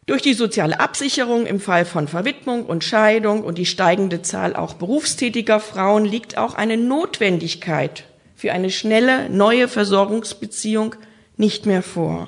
Durch 0.08 0.22
die 0.22 0.36
soziale 0.36 0.80
Absicherung 0.80 1.48
im 1.48 1.60
Fall 1.60 1.84
von 1.84 2.08
Verwitmung 2.08 2.66
und 2.66 2.84
Scheidung 2.84 3.44
und 3.44 3.58
die 3.58 3.66
steigende 3.66 4.22
Zahl 4.22 4.56
auch 4.56 4.76
berufstätiger 4.76 5.60
Frauen 5.60 6.06
liegt 6.06 6.38
auch 6.38 6.54
eine 6.54 6.78
Notwendigkeit 6.78 8.04
für 8.36 8.52
eine 8.52 8.70
schnelle 8.70 9.30
neue 9.30 9.68
Versorgungsbeziehung 9.68 10.96
nicht 11.38 11.66
mehr 11.66 11.82
vor. 11.82 12.28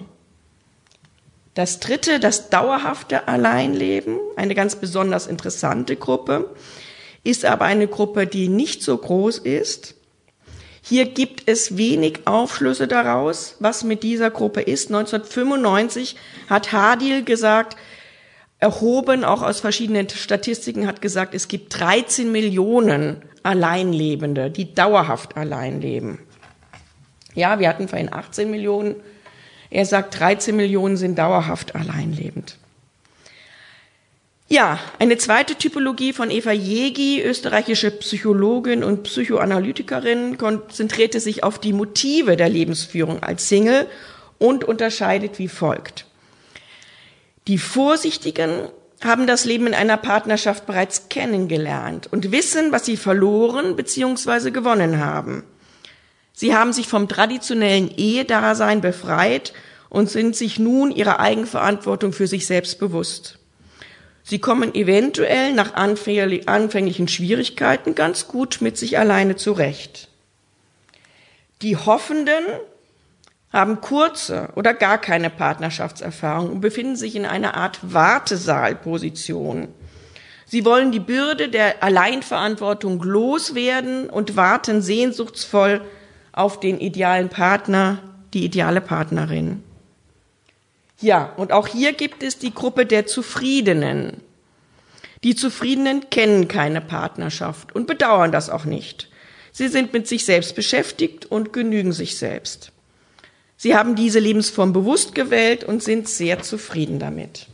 Das 1.58 1.80
dritte, 1.80 2.20
das 2.20 2.52
dauerhafte 2.52 3.28
Alleinleben, 3.28 4.20
eine 4.36 4.54
ganz 4.54 4.76
besonders 4.76 5.26
interessante 5.26 5.96
Gruppe, 5.96 6.52
ist 7.24 7.46
aber 7.46 7.66
eine 7.66 7.88
Gruppe, 7.88 8.28
die 8.28 8.48
nicht 8.48 8.84
so 8.84 8.96
groß 8.96 9.40
ist. 9.40 9.96
Hier 10.84 11.06
gibt 11.06 11.50
es 11.50 11.76
wenig 11.76 12.28
Aufschlüsse 12.28 12.88
daraus, 12.88 13.56
was 13.60 13.84
mit 13.84 14.04
dieser 14.04 14.30
Gruppe 14.30 14.62
ist. 14.62 14.90
1995 14.90 16.16
hat 16.48 16.74
Hadil 16.74 17.24
gesagt, 17.24 17.76
erhoben, 18.60 19.24
auch 19.24 19.42
aus 19.42 19.60
verschiedenen 19.60 20.08
Statistiken, 20.10 20.86
hat 20.86 21.02
gesagt, 21.02 21.34
es 21.34 21.48
gibt 21.48 21.80
13 21.80 22.32
Millionen 22.32 23.24
Alleinlebende, 23.42 24.52
die 24.52 24.76
dauerhaft 24.76 25.36
allein 25.36 25.82
leben. 25.82 26.20
Ja, 27.34 27.58
wir 27.58 27.68
hatten 27.68 27.88
vorhin 27.88 28.14
18 28.14 28.52
Millionen. 28.52 28.98
Er 29.70 29.86
sagt, 29.86 30.20
13 30.20 30.56
Millionen 30.56 30.98
sind 30.98 31.18
dauerhaft 31.18 31.76
alleinlebend. 31.76 32.58
Ja, 34.50 34.80
eine 34.98 35.18
zweite 35.18 35.56
Typologie 35.56 36.14
von 36.14 36.32
Eva 36.32 36.54
Jegi, 36.54 37.22
österreichische 37.22 37.92
Psychologin 37.92 38.82
und 38.82 39.04
Psychoanalytikerin, 39.04 40.38
konzentrierte 40.38 41.20
sich 41.20 41.44
auf 41.44 41.60
die 41.60 41.74
Motive 41.74 42.38
der 42.38 42.48
Lebensführung 42.48 43.22
als 43.22 43.50
Single 43.50 43.88
und 44.38 44.64
unterscheidet 44.64 45.38
wie 45.38 45.50
folgt. 45.50 46.06
Die 47.48 47.58
Vorsichtigen 47.58 48.70
haben 49.04 49.28
das 49.28 49.44
Leben 49.44 49.68
in 49.68 49.74
einer 49.74 49.98
Partnerschaft 49.98 50.66
bereits 50.66 51.10
kennengelernt 51.10 52.08
und 52.12 52.32
wissen, 52.32 52.72
was 52.72 52.86
sie 52.86 52.98
verloren 52.98 53.76
bzw. 53.76 54.52
gewonnen 54.52 55.00
haben. 55.00 55.44
Sie 56.40 56.54
haben 56.54 56.72
sich 56.72 56.88
vom 56.88 57.08
traditionellen 57.08 57.90
Ehedasein 57.90 58.80
befreit 58.80 59.54
und 59.90 60.08
sind 60.08 60.36
sich 60.36 60.60
nun 60.60 60.92
ihrer 60.92 61.20
Eigenverantwortung 61.20 62.14
für 62.14 62.28
sich 62.28 62.46
selbst 62.46 62.78
bewusst. 62.78 63.40
Sie 64.22 64.38
kommen 64.38 64.76
eventuell 64.76 65.54
nach 65.54 65.74
anfänglichen 65.74 67.08
Schwierigkeiten 67.08 67.96
ganz 67.96 68.28
gut 68.28 68.60
mit 68.62 68.78
sich 68.78 69.00
alleine 69.00 69.36
zurecht. 69.36 70.10
Die 71.64 71.76
Hoffenden 71.76 72.44
haben 73.52 73.82
kurze 73.82 74.50
oder 74.56 74.76
gar 74.76 75.00
keine 75.00 75.32
Partnerschaftserfahrung 75.32 76.52
und 76.52 76.62
befinden 76.62 76.98
sich 76.98 77.16
in 77.16 77.26
einer 77.26 77.56
Art 77.56 77.80
Wartesaalposition. 77.82 79.70
Sie 80.46 80.66
wollen 80.66 80.92
die 80.92 81.00
Bürde 81.00 81.50
der 81.50 81.82
Alleinverantwortung 81.82 83.02
loswerden 83.02 84.08
und 84.08 84.36
warten 84.36 84.84
sehnsuchtsvoll 84.84 85.82
auf 86.38 86.60
den 86.60 86.80
idealen 86.80 87.30
Partner, 87.30 88.00
die 88.34 88.46
ideale 88.46 88.82
Partnerin. 88.82 89.64
Ja, 91.00 91.34
und 91.38 91.52
auch 91.52 91.68
hier 91.68 91.94
gibt 91.94 92.24
es 92.24 92.40
die 92.40 92.54
Gruppe 92.54 92.86
der 92.86 93.06
Zufriedenen. 93.06 94.22
Die 95.24 95.36
Zufriedenen 95.36 96.10
kennen 96.10 96.48
keine 96.48 96.82
Partnerschaft 96.82 97.74
und 97.76 97.88
bedauern 97.88 98.32
das 98.32 98.50
auch 98.50 98.66
nicht. 98.66 99.10
Sie 99.52 99.68
sind 99.68 99.94
mit 99.94 100.08
sich 100.08 100.26
selbst 100.26 100.56
beschäftigt 100.56 101.26
und 101.26 101.54
genügen 101.54 101.92
sich 101.92 102.18
selbst. 102.18 102.72
Sie 103.58 103.76
haben 103.76 103.96
diese 103.96 104.20
Lebensform 104.20 104.72
bewusst 104.72 105.16
gewählt 105.16 105.64
und 105.64 105.82
sind 105.82 106.08
sehr 106.08 106.44
zufrieden 106.44 107.00
damit. 107.00 107.48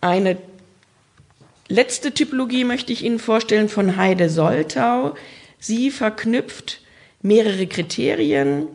Eine 0.00 0.38
letzte 1.68 2.12
Typologie 2.12 2.64
möchte 2.64 2.92
ich 2.92 3.04
Ihnen 3.04 3.18
vorstellen 3.18 3.68
von 3.68 3.96
Heide 3.96 4.30
Soltau. 4.30 5.14
Sie 5.58 5.90
verknüpft 5.90 6.80
mehrere 7.22 7.66
Kriterien. 7.66 8.68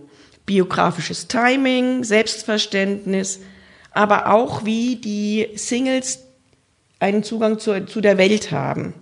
biografisches 0.45 1.29
Timing, 1.29 2.03
Selbstverständnis, 2.03 3.39
aber 3.91 4.33
auch 4.33 4.65
wie 4.65 4.97
die 4.97 5.47
Singles 5.55 6.19
einen 6.99 7.23
Zugang 7.23 7.59
zu, 7.59 7.85
zu 7.85 8.01
der 8.01 8.17
Welt 8.17 8.51
haben. 8.51 8.93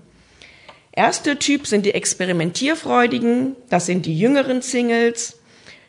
Erster 0.92 1.40
Typ 1.40 1.66
sind 1.66 1.86
die 1.86 1.94
Experimentierfreudigen, 1.94 3.56
das 3.70 3.86
sind 3.86 4.06
die 4.06 4.20
jüngeren 4.20 4.62
Singles, 4.62 5.40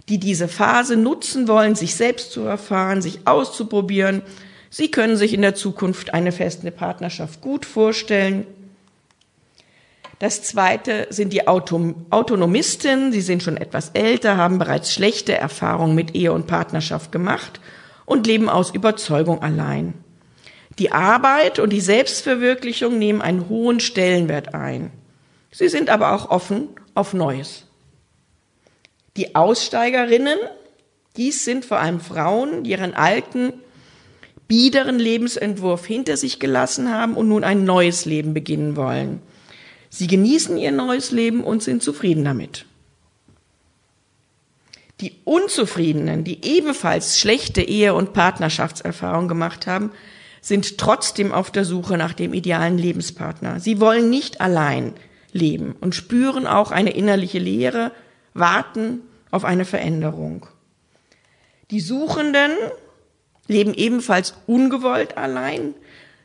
die 0.09 0.19
diese 0.19 0.49
Phase 0.49 0.97
nutzen 0.97 1.49
wollen, 1.49 1.75
sich 1.75 1.95
selbst 1.97 2.33
zu 2.33 2.43
erfahren, 2.43 3.03
sich 3.03 3.27
auszuprobieren. 3.27 4.23
Sie 4.71 4.91
können 4.91 5.17
sich 5.17 5.35
in 5.35 5.43
der 5.43 5.55
Zukunft 5.55 6.15
eine 6.15 6.33
feste 6.33 6.71
Partnerschaft 6.71 7.41
gut 7.41 7.67
vorstellen. 7.67 8.47
Das 10.23 10.41
zweite 10.41 11.09
sind 11.11 11.33
die 11.33 11.49
Auto 11.49 11.97
Autonomisten. 12.11 13.11
Sie 13.11 13.23
sind 13.23 13.43
schon 13.43 13.57
etwas 13.57 13.91
älter, 13.93 14.37
haben 14.37 14.61
bereits 14.61 14.93
schlechte 14.93 15.37
Erfahrungen 15.37 15.97
mit 15.97 16.15
Ehe 16.15 16.33
und 16.33 16.47
Partnerschaft 16.47 17.11
gemacht 17.11 17.59
und 18.07 18.29
leben 18.29 18.49
aus 18.49 18.71
Überzeugung 18.73 19.43
allein. 19.43 19.95
Die 20.79 20.93
Arbeit 20.93 21.59
und 21.59 21.71
die 21.71 21.81
Selbstverwirklichung 21.81 23.01
nehmen 23.01 23.21
einen 23.21 23.49
hohen 23.49 23.81
Stellenwert 23.81 24.55
ein. 24.55 24.93
Sie 25.51 25.69
sind 25.69 25.91
aber 25.91 26.13
auch 26.13 26.31
offen 26.31 26.69
auf 26.95 27.15
Neues. 27.15 27.67
Die 29.17 29.35
Aussteigerinnen, 29.35 30.39
dies 31.17 31.45
sind 31.45 31.65
vor 31.65 31.81
allem 31.81 31.99
Frauen, 31.99 32.63
die 32.63 32.71
ihren 32.71 32.95
alten, 32.95 33.55
biederen 34.47 35.01
Lebensentwurf 35.01 35.85
hinter 35.85 36.17
sich 36.17 36.39
gelassen 36.39 36.95
haben 36.95 37.15
und 37.15 37.27
nun 37.27 37.43
ein 37.43 37.65
neues 37.65 38.05
Leben 38.05 38.35
beginnen 38.35 38.77
wollen. 38.77 39.21
Sie 39.95 40.07
genießen 40.07 40.57
ihr 40.57 40.73
neues 40.73 41.11
Leben 41.11 41.45
und 41.45 41.63
sind 41.63 41.83
zufrieden 41.83 42.25
damit. 42.25 42.65
Die 45.03 45.13
Unzufriedenen, 45.25 46.25
die 46.25 46.43
ebenfalls 46.47 47.21
schlechte 47.21 47.61
Ehe- 47.61 47.93
und 47.93 48.15
Partnerschaftserfahrungen 48.15 49.29
gemacht 49.29 49.67
haben, 49.67 49.93
sind 50.41 50.79
trotzdem 50.79 51.31
auf 51.31 51.51
der 51.51 51.67
Suche 51.67 51.99
nach 51.99 52.15
dem 52.15 52.33
idealen 52.33 52.79
Lebenspartner. 52.79 53.61
Sie 53.61 53.81
wollen 53.81 54.09
nicht 54.09 54.41
allein 54.41 54.95
leben 55.33 55.77
und 55.79 55.95
spüren 55.95 56.47
auch 56.47 56.71
eine 56.71 56.95
innerliche 56.95 57.39
Leere, 57.39 57.93
warten 58.33 59.03
auf 59.31 59.45
eine 59.45 59.67
Veränderung. 59.67 60.47
Die 61.71 61.81
Suchenden 61.81 62.53
leben 63.47 63.75
ebenfalls 63.75 64.37
ungewollt 64.47 65.19
allein, 65.19 65.75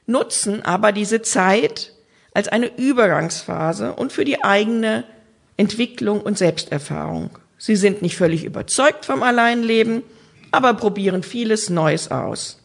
nutzen 0.05 0.61
aber 0.63 0.93
diese 0.93 1.21
Zeit 1.21 1.91
als 2.37 2.49
eine 2.49 2.67
Übergangsphase 2.67 3.93
und 3.93 4.13
für 4.13 4.23
die 4.23 4.43
eigene 4.43 5.05
Entwicklung 5.57 6.21
und 6.21 6.37
Selbsterfahrung. 6.37 7.31
Sie 7.57 7.75
sind 7.75 8.03
nicht 8.03 8.15
völlig 8.15 8.43
überzeugt 8.43 9.05
vom 9.05 9.23
Alleinleben, 9.23 10.03
aber 10.51 10.75
probieren 10.75 11.23
vieles 11.23 11.71
Neues 11.71 12.11
aus. 12.11 12.61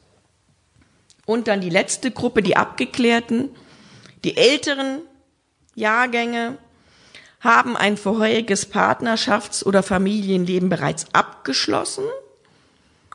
Und 1.24 1.48
dann 1.48 1.62
die 1.62 1.70
letzte 1.70 2.10
Gruppe, 2.10 2.42
die 2.42 2.54
Abgeklärten, 2.54 3.48
die 4.24 4.36
älteren 4.36 4.98
Jahrgänge 5.74 6.58
haben 7.40 7.74
ein 7.74 7.96
vorheriges 7.96 8.70
Partnerschafts- 8.70 9.64
oder 9.64 9.82
Familienleben 9.82 10.68
bereits 10.68 11.06
abgeschlossen 11.14 12.04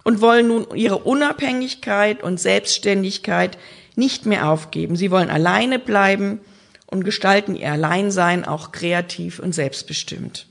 und 0.04 0.22
wollen 0.22 0.48
nun 0.48 0.66
ihre 0.74 0.98
Unabhängigkeit 0.98 2.24
und 2.24 2.40
Selbstständigkeit 2.40 3.60
nicht 3.98 4.25
mehr 4.25 4.50
aufgeben. 4.50 4.96
Sie 4.96 5.12
wollen 5.12 5.30
alleine 5.30 5.80
bleiben 5.80 6.39
und 6.86 7.04
gestalten 7.04 7.56
ihr 7.56 7.72
Alleinsein 7.72 8.46
auch 8.46 8.72
kreativ 8.72 9.39
und 9.39 9.54
selbstbestimmt. 9.54 10.48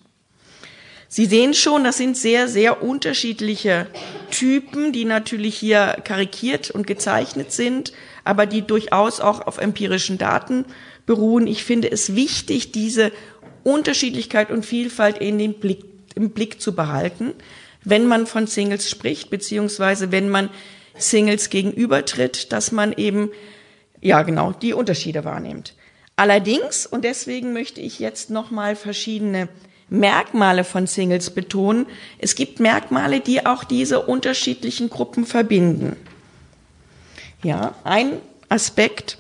Sie 1.09 1.27
sehen 1.27 1.55
schon, 1.55 1.85
das 1.85 1.99
sind 1.99 2.17
sehr, 2.17 2.49
sehr 2.49 2.83
unterschiedliche 2.83 3.87
Typen, 4.31 4.93
die 4.93 5.05
natürlich 5.05 5.57
hier 5.57 5.97
karikiert 6.05 6.71
und 6.71 6.87
gezeichnet 6.87 7.53
sind, 7.53 7.93
aber 8.25 8.45
die 8.45 8.63
durchaus 8.63 9.21
auch 9.21 9.47
auf 9.47 9.59
empirischen 9.59 10.19
Daten 10.19 10.65
beruhen. 11.07 11.47
Ich 11.47 11.65
finde 11.65 11.91
es 11.91 12.17
wichtig, 12.17 12.73
diese 12.73 13.13
Unterschiedlichkeit 13.63 14.51
und 14.51 14.67
Vielfalt 14.67 15.19
in 15.19 15.39
den 15.39 15.55
Blick, 15.55 15.85
im 16.17 16.31
Blick 16.31 16.61
zu 16.61 16.75
behalten, 16.75 17.35
wenn 17.85 18.07
man 18.07 18.27
von 18.27 18.49
Singles 18.49 18.91
spricht, 18.91 19.31
beziehungsweise 19.31 20.11
wenn 20.11 20.29
man 20.29 20.51
Singles 20.99 21.51
gegenübertritt, 21.51 22.53
dass 22.53 22.73
man 22.73 22.93
eben, 22.93 23.31
ja 24.01 24.23
genau, 24.23 24.53
die 24.53 24.73
Unterschiede 24.73 25.25
wahrnimmt. 25.25 25.75
Allerdings, 26.17 26.87
und 26.87 27.05
deswegen 27.05 27.53
möchte 27.53 27.81
ich 27.81 27.99
jetzt 27.99 28.31
nochmal 28.31 28.75
verschiedene 28.75 29.49
Merkmale 29.89 30.65
von 30.65 30.87
Singles 30.87 31.31
betonen. 31.31 31.87
Es 32.19 32.35
gibt 32.35 32.59
Merkmale, 32.59 33.21
die 33.21 33.47
auch 33.47 33.65
diese 33.65 34.01
unterschiedlichen 34.01 34.91
Gruppen 34.91 35.27
verbinden. 35.27 35.97
Ja, 37.43 37.75
ein 37.85 38.15
Aspekt, 38.49 39.19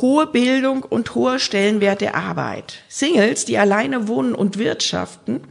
hohe 0.00 0.26
Bildung 0.26 0.82
und 0.82 1.14
hoher 1.14 1.38
Stellenwert 1.38 2.00
der 2.00 2.14
Arbeit. 2.14 2.82
Singles, 2.88 3.44
die 3.44 3.58
alleine 3.58 4.08
wohnen 4.08 4.34
und 4.34 4.58
wirtschaften 4.58 5.42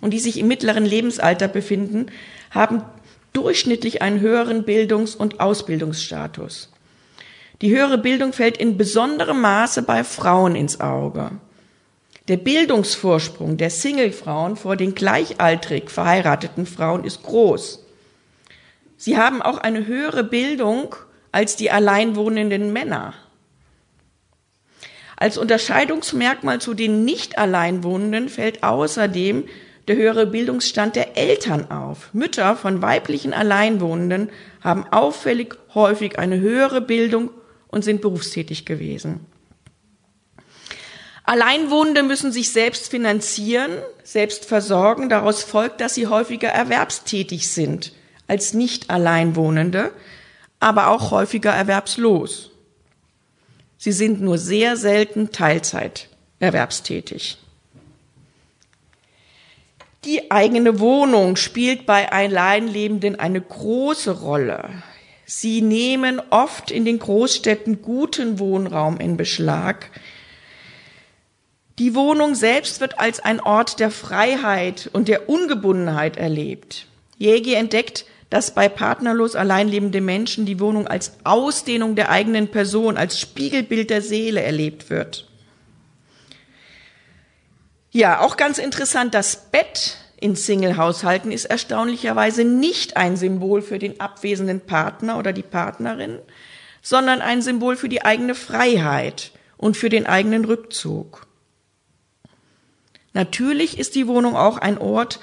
und 0.00 0.10
die 0.10 0.18
sich 0.18 0.38
im 0.38 0.48
mittleren 0.48 0.84
Lebensalter 0.84 1.48
befinden, 1.48 2.06
haben 2.50 2.82
durchschnittlich 3.32 4.02
einen 4.02 4.20
höheren 4.20 4.64
Bildungs- 4.64 5.14
und 5.14 5.40
Ausbildungsstatus. 5.40 6.70
Die 7.60 7.70
höhere 7.70 7.98
Bildung 7.98 8.32
fällt 8.32 8.56
in 8.56 8.76
besonderem 8.76 9.40
Maße 9.40 9.82
bei 9.82 10.02
Frauen 10.04 10.56
ins 10.56 10.80
Auge. 10.80 11.32
Der 12.28 12.36
Bildungsvorsprung 12.36 13.56
der 13.56 13.70
Singlefrauen 13.70 14.56
vor 14.56 14.76
den 14.76 14.94
gleichaltrig 14.94 15.90
verheirateten 15.90 16.64
Frauen 16.64 17.04
ist 17.04 17.22
groß. 17.22 17.84
Sie 18.96 19.16
haben 19.16 19.42
auch 19.42 19.58
eine 19.58 19.86
höhere 19.86 20.24
Bildung 20.24 20.94
als 21.32 21.56
die 21.56 21.70
alleinwohnenden 21.70 22.72
Männer. 22.72 23.14
Als 25.16 25.36
Unterscheidungsmerkmal 25.36 26.60
zu 26.60 26.72
den 26.72 27.04
nicht 27.04 27.36
alleinwohnenden 27.36 28.28
fällt 28.28 28.62
außerdem 28.62 29.44
der 29.88 29.96
höhere 29.96 30.26
Bildungsstand 30.26 30.96
der 30.96 31.16
Eltern 31.16 31.70
auf. 31.70 32.10
Mütter 32.12 32.56
von 32.56 32.82
weiblichen 32.82 33.32
Alleinwohnenden 33.32 34.30
haben 34.62 34.84
auffällig 34.90 35.56
häufig 35.74 36.18
eine 36.18 36.40
höhere 36.40 36.80
Bildung 36.80 37.30
und 37.68 37.84
sind 37.84 38.00
berufstätig 38.00 38.66
gewesen. 38.66 39.26
Alleinwohnende 41.24 42.02
müssen 42.02 42.32
sich 42.32 42.50
selbst 42.50 42.90
finanzieren, 42.90 43.70
selbst 44.02 44.44
versorgen. 44.44 45.08
Daraus 45.08 45.44
folgt, 45.44 45.80
dass 45.80 45.94
sie 45.94 46.08
häufiger 46.08 46.48
erwerbstätig 46.48 47.50
sind 47.52 47.92
als 48.26 48.54
nicht 48.54 48.90
Alleinwohnende, 48.90 49.92
aber 50.60 50.88
auch 50.88 51.10
häufiger 51.10 51.52
erwerbslos. 51.52 52.50
Sie 53.76 53.92
sind 53.92 54.20
nur 54.20 54.38
sehr 54.38 54.76
selten 54.76 55.32
Teilzeit 55.32 56.08
erwerbstätig. 56.38 57.38
Die 60.04 60.30
eigene 60.30 60.80
Wohnung 60.80 61.36
spielt 61.36 61.84
bei 61.84 62.10
Alleinlebenden 62.10 63.18
eine 63.18 63.40
große 63.40 64.20
Rolle. 64.20 64.70
Sie 65.26 65.60
nehmen 65.62 66.20
oft 66.30 66.70
in 66.70 66.84
den 66.84 66.98
Großstädten 66.98 67.82
guten 67.82 68.38
Wohnraum 68.38 68.98
in 68.98 69.16
Beschlag, 69.16 69.90
die 71.80 71.94
Wohnung 71.94 72.34
selbst 72.34 72.82
wird 72.82 73.00
als 73.00 73.20
ein 73.20 73.40
Ort 73.40 73.80
der 73.80 73.90
Freiheit 73.90 74.90
und 74.92 75.08
der 75.08 75.30
Ungebundenheit 75.30 76.18
erlebt. 76.18 76.86
Jägi 77.16 77.54
entdeckt, 77.54 78.04
dass 78.28 78.54
bei 78.54 78.68
partnerlos 78.68 79.34
allein 79.34 79.66
lebende 79.66 80.02
Menschen 80.02 80.44
die 80.44 80.60
Wohnung 80.60 80.86
als 80.86 81.12
Ausdehnung 81.24 81.94
der 81.94 82.10
eigenen 82.10 82.48
Person, 82.48 82.98
als 82.98 83.18
Spiegelbild 83.18 83.88
der 83.88 84.02
Seele 84.02 84.42
erlebt 84.42 84.90
wird. 84.90 85.29
Ja, 87.92 88.20
auch 88.20 88.36
ganz 88.36 88.58
interessant, 88.58 89.14
das 89.14 89.50
Bett 89.50 89.96
in 90.20 90.36
Single-Haushalten 90.36 91.32
ist 91.32 91.46
erstaunlicherweise 91.46 92.44
nicht 92.44 92.96
ein 92.96 93.16
Symbol 93.16 93.62
für 93.62 93.78
den 93.78 94.00
abwesenden 94.00 94.60
Partner 94.60 95.18
oder 95.18 95.32
die 95.32 95.42
Partnerin, 95.42 96.18
sondern 96.82 97.20
ein 97.20 97.42
Symbol 97.42 97.76
für 97.76 97.88
die 97.88 98.04
eigene 98.04 98.34
Freiheit 98.34 99.32
und 99.56 99.76
für 99.76 99.88
den 99.88 100.06
eigenen 100.06 100.44
Rückzug. 100.44 101.26
Natürlich 103.12 103.78
ist 103.78 103.96
die 103.96 104.06
Wohnung 104.06 104.36
auch 104.36 104.58
ein 104.58 104.78
Ort, 104.78 105.18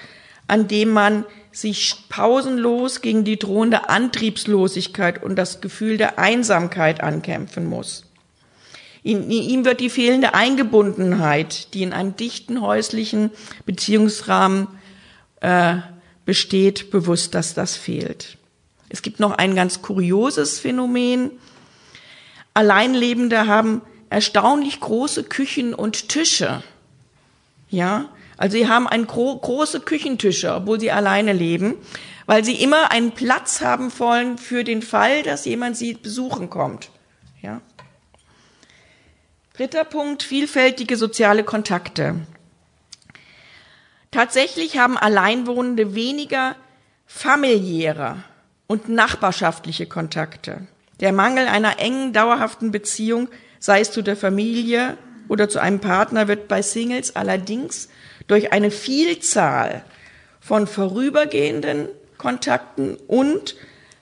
an 0.48 0.68
dem 0.68 0.90
man 0.90 1.26
sich 1.52 2.10
pausenlos 2.10 3.02
gegen 3.02 3.24
die 3.24 3.40
drohende 3.40 3.90
Antriebslosigkeit 3.90 5.24
und 5.24 5.38
das 5.38 5.62
Gefühl 5.62 5.98
der 5.98 6.20
Einsamkeit 6.20 7.02
ankämpfen 7.02 7.66
muss. 7.66 8.07
In 9.08 9.32
ihm 9.32 9.64
wird 9.64 9.80
die 9.80 9.90
fehlende 9.90 10.34
Eingebundenheit, 10.34 11.74
die 11.74 11.84
in 11.84 11.94
einem 11.94 12.16
dichten 12.16 12.62
häuslichen 12.62 13.32
Beziehungsrahmen 13.66 14.68
äh, 15.42 15.78
besteht, 16.26 16.92
bewusst, 16.92 17.34
dass 17.34 17.54
das 17.54 17.76
fehlt. 17.76 18.38
Es 18.90 19.02
gibt 19.02 19.20
noch 19.20 19.32
ein 19.32 19.56
ganz 19.56 19.82
kurioses 19.82 20.60
Phänomen. 20.60 21.32
Alleinlebende 22.54 23.48
haben 23.48 23.82
erstaunlich 24.10 24.80
große 24.80 25.24
Küchen 25.24 25.74
und 25.74 26.10
Tische 26.10 26.64
ja, 27.70 28.10
Also 28.38 28.58
sie 28.58 28.68
haben 28.68 28.88
ein 28.88 29.08
gro 29.08 29.36
große 29.36 29.82
Küchentische, 29.82 30.54
obwohl 30.54 30.80
sie 30.80 30.92
alleine 30.92 31.34
leben, 31.34 31.76
weil 32.26 32.44
sie 32.44 32.62
immer 32.62 32.92
einen 32.92 33.12
Platz 33.12 33.62
haben 33.62 33.92
wollen 34.00 34.38
für 34.38 34.64
den 34.64 34.82
Fall, 34.82 35.24
dass 35.24 35.46
jemand 35.46 35.76
sie 35.76 35.94
besuchen 35.94 36.50
kommt. 36.50 36.90
Ja. 37.42 37.62
Dritter 39.58 39.86
Punkt, 39.86 40.22
vielfältige 40.22 40.98
soziale 40.98 41.44
Kontakte. 41.44 42.18
Tatsächlich 44.12 44.78
haben 44.78 45.00
Alleinwohnende 45.00 45.96
weniger 45.96 46.56
familiäre 47.08 48.24
und 48.68 48.88
nachbarschaftliche 48.88 49.88
Kontakte. 49.88 50.68
Der 51.00 51.12
Mangel 51.12 51.48
einer 51.48 51.80
engen, 51.80 52.14
dauerhaften 52.14 52.70
Beziehung, 52.70 53.30
sei 53.60 53.80
es 53.80 53.92
zu 53.92 54.04
der 54.04 54.16
Familie 54.16 54.96
oder 55.28 55.50
zu 55.50 55.58
einem 55.58 55.80
Partner, 55.80 56.28
wird 56.28 56.48
bei 56.48 56.62
Singles 56.62 57.16
allerdings 57.16 57.90
durch 58.28 58.54
eine 58.54 58.70
Vielzahl 58.70 59.84
von 60.40 60.68
vorübergehenden 60.68 61.90
Kontakten 62.20 62.96
und 63.08 63.56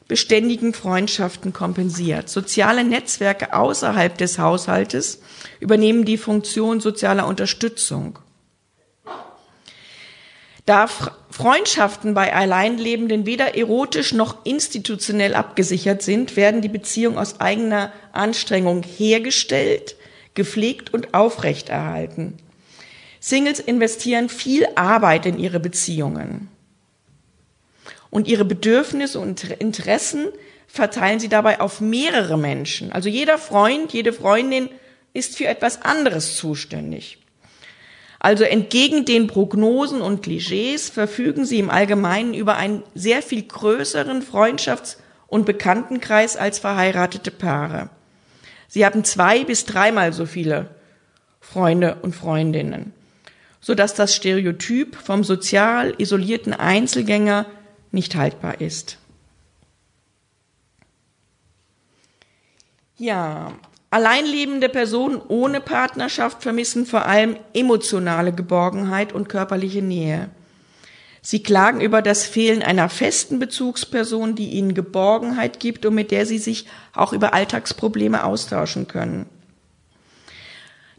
beständigen 0.10 0.74
Freundschaften 0.74 1.54
kompensiert. 1.54 2.28
Soziale 2.28 2.84
Netzwerke 2.84 3.54
außerhalb 3.54 4.18
des 4.18 4.38
Haushaltes 4.38 5.22
übernehmen 5.60 6.06
die 6.06 6.18
Funktion 6.18 6.80
sozialer 6.80 7.28
Unterstützung. 7.28 8.20
Da 10.66 10.88
Freundschaften 11.30 12.16
bei 12.16 12.34
Alleinlebenden 12.34 13.28
weder 13.28 13.56
erotisch 13.56 14.14
noch 14.14 14.46
institutionell 14.46 15.36
abgesichert 15.36 16.02
sind, 16.02 16.36
werden 16.36 16.62
die 16.62 16.70
Beziehungen 16.70 17.20
aus 17.20 17.40
eigener 17.40 17.92
Anstrengung 18.14 18.82
hergestellt, 18.82 19.96
gepflegt 20.34 20.92
und 20.92 21.14
aufrechterhalten. 21.14 22.38
Singles 23.20 23.60
investieren 23.60 24.30
viel 24.30 24.68
Arbeit 24.76 25.28
in 25.28 25.38
ihre 25.38 25.60
Beziehungen. 25.60 26.50
Und 28.10 28.28
ihre 28.28 28.46
Bedürfnisse 28.46 29.20
und 29.20 29.44
Interessen 29.44 30.28
verteilen 30.68 31.20
sie 31.20 31.30
dabei 31.30 31.60
auf 31.60 31.80
mehrere 31.80 32.38
Menschen. 32.38 32.92
Also 32.92 33.10
jeder 33.10 33.38
Freund, 33.38 33.94
jede 33.94 34.14
Freundin 34.14 34.70
ist 35.16 35.38
für 35.38 35.48
etwas 35.48 35.82
anderes 35.82 36.38
zuständig. 36.38 37.20
Also 38.20 38.44
entgegen 38.44 39.06
den 39.06 39.28
Prognosen 39.28 40.02
und 40.02 40.24
Klischees 40.24 40.90
verfügen 40.90 41.46
sie 41.46 41.60
im 41.60 41.70
Allgemeinen 41.70 42.34
über 42.34 42.56
einen 42.56 42.84
sehr 42.96 43.22
viel 43.22 43.44
größeren 43.44 44.24
Freundschafts- 44.24 44.98
und 45.28 45.46
Bekanntenkreis 45.46 46.38
als 46.38 46.60
verheiratete 46.60 47.32
Paare. 47.32 47.90
Sie 48.68 48.86
haben 48.86 49.04
zwei 49.04 49.44
bis 49.44 49.66
dreimal 49.66 50.12
so 50.12 50.26
viele 50.26 50.70
Freunde 51.40 51.98
und 52.02 52.16
Freundinnen, 52.16 52.94
sodass 53.62 53.94
das 53.94 54.16
Stereotyp 54.16 54.96
vom 54.96 55.24
sozial 55.24 55.94
isolierten 55.98 56.54
Einzelgänger 56.54 57.46
nicht 57.92 58.16
haltbar 58.16 58.60
ist. 58.60 58.98
Ja, 62.98 63.54
Alleinlebende 63.96 64.68
Personen 64.68 65.22
ohne 65.30 65.62
Partnerschaft 65.62 66.44
vermissen 66.44 66.86
vor 66.86 67.06
allem 67.06 67.38
emotionale 67.54 68.34
Geborgenheit 68.34 69.14
und 69.14 69.30
körperliche 69.30 69.82
Nähe. 69.82 70.28
Sie 71.22 71.42
klagen 71.42 71.80
über 71.80 72.02
das 72.02 72.26
Fehlen 72.26 72.62
einer 72.62 72.90
festen 72.90 73.40
Bezugsperson, 73.40 74.36
die 74.36 74.50
ihnen 74.50 74.74
Geborgenheit 74.74 75.62
gibt 75.62 75.86
und 75.86 75.96
mit 75.96 76.12
der 76.12 76.26
sie 76.26 76.40
sich 76.40 76.66
auch 76.94 77.14
über 77.14 77.34
Alltagsprobleme 77.34 78.26
austauschen 78.26 78.90
können. 78.90 79.28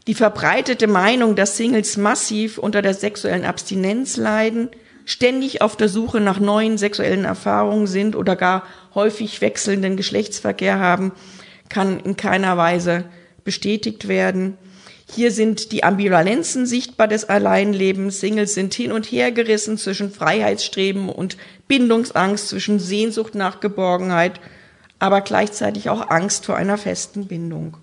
Die 0.07 0.15
verbreitete 0.15 0.87
Meinung, 0.87 1.35
dass 1.35 1.55
Singles 1.55 1.97
massiv 1.97 2.57
unter 2.57 2.81
der 2.81 2.95
sexuellen 2.95 3.45
Abstinenz 3.45 4.17
leiden, 4.17 4.69
ständig 5.05 5.61
auf 5.61 5.77
der 5.77 5.87
Suche 5.87 6.19
nach 6.19 6.39
neuen 6.39 6.79
sexuellen 6.79 7.25
Erfahrungen 7.25 7.85
sind 7.85 8.15
oder 8.15 8.35
gar 8.35 8.63
häufig 8.95 9.39
wechselnden 9.41 9.97
Geschlechtsverkehr 9.97 10.79
haben, 10.79 11.11
kann 11.69 11.99
in 11.99 12.17
keiner 12.17 12.57
Weise 12.57 13.05
bestätigt 13.43 14.07
werden. 14.07 14.57
Hier 15.09 15.31
sind 15.31 15.71
die 15.71 15.83
Ambivalenzen 15.83 16.65
sichtbar 16.65 17.07
des 17.07 17.29
Alleinlebens. 17.29 18.19
Singles 18.19 18.53
sind 18.53 18.73
hin 18.73 18.91
und 18.91 19.05
her 19.05 19.31
gerissen 19.31 19.77
zwischen 19.77 20.11
Freiheitsstreben 20.11 21.09
und 21.09 21.37
Bindungsangst, 21.67 22.49
zwischen 22.49 22.79
Sehnsucht 22.79 23.33
nach 23.33 23.59
Geborgenheit, 23.59 24.39
aber 24.99 25.21
gleichzeitig 25.21 25.89
auch 25.89 26.09
Angst 26.09 26.45
vor 26.45 26.57
einer 26.57 26.77
festen 26.77 27.27
Bindung. 27.27 27.77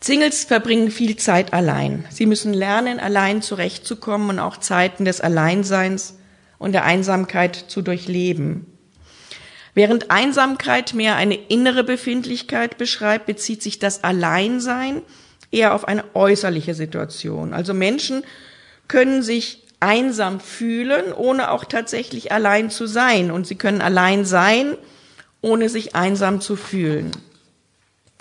Singles 0.00 0.42
verbringen 0.42 0.90
viel 0.90 1.14
Zeit 1.16 1.52
allein. 1.52 2.04
Sie 2.10 2.26
müssen 2.26 2.52
lernen, 2.52 2.98
allein 2.98 3.40
zurechtzukommen 3.40 4.30
und 4.30 4.38
auch 4.40 4.56
Zeiten 4.56 5.04
des 5.04 5.20
Alleinseins 5.20 6.16
und 6.58 6.72
der 6.72 6.84
Einsamkeit 6.84 7.54
zu 7.54 7.82
durchleben. 7.82 8.66
Während 9.74 10.10
Einsamkeit 10.10 10.92
mehr 10.92 11.16
eine 11.16 11.34
innere 11.34 11.82
Befindlichkeit 11.82 12.76
beschreibt, 12.76 13.26
bezieht 13.26 13.62
sich 13.62 13.78
das 13.78 14.04
Alleinsein 14.04 15.02
eher 15.50 15.74
auf 15.74 15.88
eine 15.88 16.04
äußerliche 16.14 16.74
Situation. 16.74 17.54
Also 17.54 17.72
Menschen 17.72 18.22
können 18.88 19.22
sich 19.22 19.62
einsam 19.80 20.40
fühlen, 20.40 21.12
ohne 21.12 21.50
auch 21.50 21.64
tatsächlich 21.64 22.32
allein 22.32 22.70
zu 22.70 22.86
sein. 22.86 23.30
Und 23.30 23.46
sie 23.46 23.56
können 23.56 23.80
allein 23.80 24.24
sein, 24.24 24.76
ohne 25.40 25.68
sich 25.68 25.94
einsam 25.94 26.40
zu 26.40 26.56
fühlen. 26.56 27.10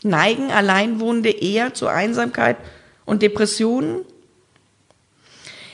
Neigen 0.04 0.52
Alleinwohnende 0.52 1.30
eher 1.30 1.74
zu 1.74 1.88
Einsamkeit 1.88 2.58
und 3.06 3.22
Depressionen? 3.22 4.06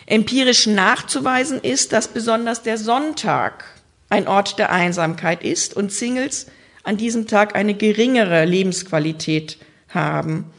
Empirisch 0.06 0.68
nachzuweisen 0.68 1.62
ist, 1.62 1.94
dass 1.94 2.08
besonders 2.08 2.64
der 2.64 2.78
Sonntag 2.78 3.66
ein 4.10 4.28
Ort 4.28 4.60
der 4.60 4.72
Einsamkeit 4.72 5.44
ist 5.44 5.76
und 5.76 5.92
Singles 5.92 6.48
an 6.84 6.98
diesem 6.98 7.28
Tag 7.28 7.56
eine 7.56 7.74
geringere 7.74 8.46
Lebensqualität 8.46 9.58
haben. 9.90 10.52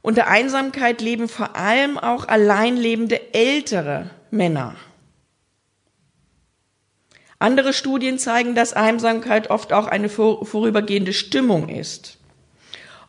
Unter 0.00 0.28
Einsamkeit 0.28 1.00
leben 1.02 1.28
vor 1.28 1.56
allem 1.56 1.98
auch 1.98 2.26
alleinlebende 2.28 3.34
ältere 3.34 4.10
Männer. 4.30 4.76
Andere 7.38 7.72
Studien 7.72 8.18
zeigen, 8.18 8.54
dass 8.54 8.72
Einsamkeit 8.72 9.50
oft 9.50 9.72
auch 9.72 9.86
eine 9.86 10.08
vorübergehende 10.08 11.12
Stimmung 11.12 11.68
ist. 11.68 12.18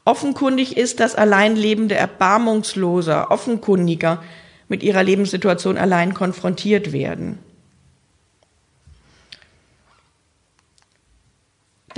Offenkundig 0.05 0.77
ist, 0.77 0.99
dass 0.99 1.15
Alleinlebende 1.15 1.95
erbarmungsloser, 1.95 3.31
offenkundiger 3.31 4.21
mit 4.67 4.83
ihrer 4.83 5.03
Lebenssituation 5.03 5.77
allein 5.77 6.13
konfrontiert 6.13 6.91
werden. 6.91 7.39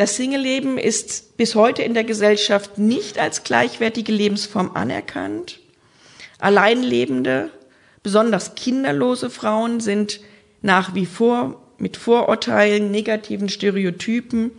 Das 0.02 0.16
Single-Leben 0.16 0.80
ist 0.80 1.38
bis 1.38 1.54
heute 1.54 1.84
in 1.84 1.94
der 1.94 2.04
Gesellschaft 2.04 2.80
nicht 2.80 3.20
als 3.20 3.44
gleichwertige 3.44 4.12
Lebensform 4.12 4.72
anerkannt. 4.74 5.60
Alleinlebende, 6.40 7.52
besonders 8.02 8.56
kinderlose 8.56 9.30
Frauen 9.30 9.80
sind 9.80 10.20
nach 10.64 10.96
wie 10.96 11.06
vor 11.06 11.62
mit 11.78 11.98
Vorurteilen, 11.98 12.90
negativen 12.90 13.48
Stereotypen 13.48 14.50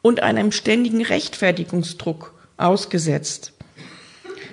und 0.00 0.22
einem 0.22 0.52
ständigen 0.52 1.04
Rechtfertigungsdruck 1.04 2.32
ausgesetzt. 2.56 3.52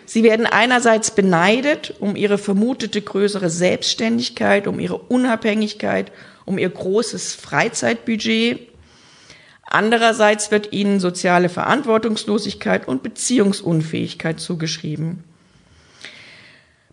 Sie 0.06 0.24
werden 0.24 0.48
einerseits 0.48 1.12
beneidet 1.12 1.94
um 2.02 2.18
ihre 2.18 2.38
vermutete 2.38 3.02
größere 3.02 3.50
Selbstständigkeit, 3.50 4.68
um 4.68 4.82
ihre 4.82 4.98
Unabhängigkeit, 4.98 6.12
um 6.44 6.58
ihr 6.58 6.70
großes 6.72 7.36
Freizeitbudget 7.36 8.75
Andererseits 9.66 10.52
wird 10.52 10.72
ihnen 10.74 11.00
soziale 11.00 11.50
Verantwortungslosigkeit 11.50 12.88
und 12.88 13.04
Beziehungsunfähigkeit 13.04 14.40
zugeschrieben. 14.40 15.24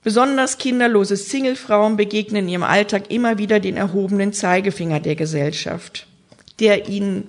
Besonders 0.03 0.59
kinderlose 0.59 1.17
Singlefrauen 1.17 1.97
begegnen 1.97 2.45
in 2.45 2.49
ihrem 2.49 2.63
Alltag 2.65 3.11
immer 3.11 3.39
wieder 3.39 3.61
den 3.61 3.77
erhobenen 3.77 4.33
Zeigefinger 4.33 4.99
der 4.99 5.15
Gesellschaft, 5.15 6.09
der 6.59 6.89
ihnen 6.89 7.29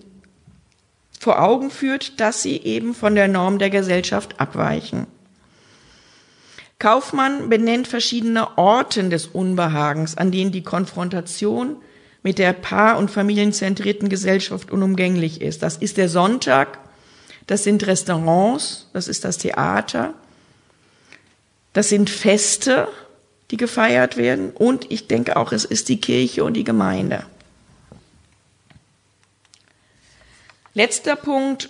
vor 1.19 1.41
Augen 1.41 1.69
führt, 1.69 2.19
dass 2.19 2.41
sie 2.41 2.57
eben 2.57 2.95
von 2.95 3.15
der 3.15 3.27
Norm 3.27 3.59
der 3.59 3.69
Gesellschaft 3.69 4.39
abweichen. 4.39 5.07
Kaufmann 6.79 7.49
benennt 7.49 7.87
verschiedene 7.87 8.57
Orten 8.57 9.09
des 9.09 9.27
Unbehagens, 9.27 10.17
an 10.17 10.31
denen 10.31 10.51
die 10.51 10.63
Konfrontation 10.63 11.77
mit 12.23 12.39
der 12.39 12.53
paar- 12.53 12.97
und 12.97 13.11
familienzentrierten 13.11 14.09
Gesellschaft 14.09 14.71
unumgänglich 14.71 15.41
ist. 15.41 15.61
Das 15.61 15.77
ist 15.77 15.97
der 15.97 16.09
Sonntag, 16.09 16.79
das 17.47 17.63
sind 17.63 17.85
Restaurants, 17.85 18.87
das 18.93 19.09
ist 19.09 19.25
das 19.25 19.37
Theater, 19.37 20.13
das 21.73 21.89
sind 21.89 22.09
Feste, 22.09 22.87
die 23.51 23.57
gefeiert 23.57 24.17
werden 24.17 24.51
und 24.51 24.89
ich 24.89 25.07
denke 25.07 25.35
auch, 25.35 25.51
es 25.51 25.65
ist 25.65 25.89
die 25.89 25.99
Kirche 25.99 26.43
und 26.43 26.53
die 26.53 26.63
Gemeinde. 26.63 27.25
Letzter 30.73 31.15
Punkt, 31.15 31.69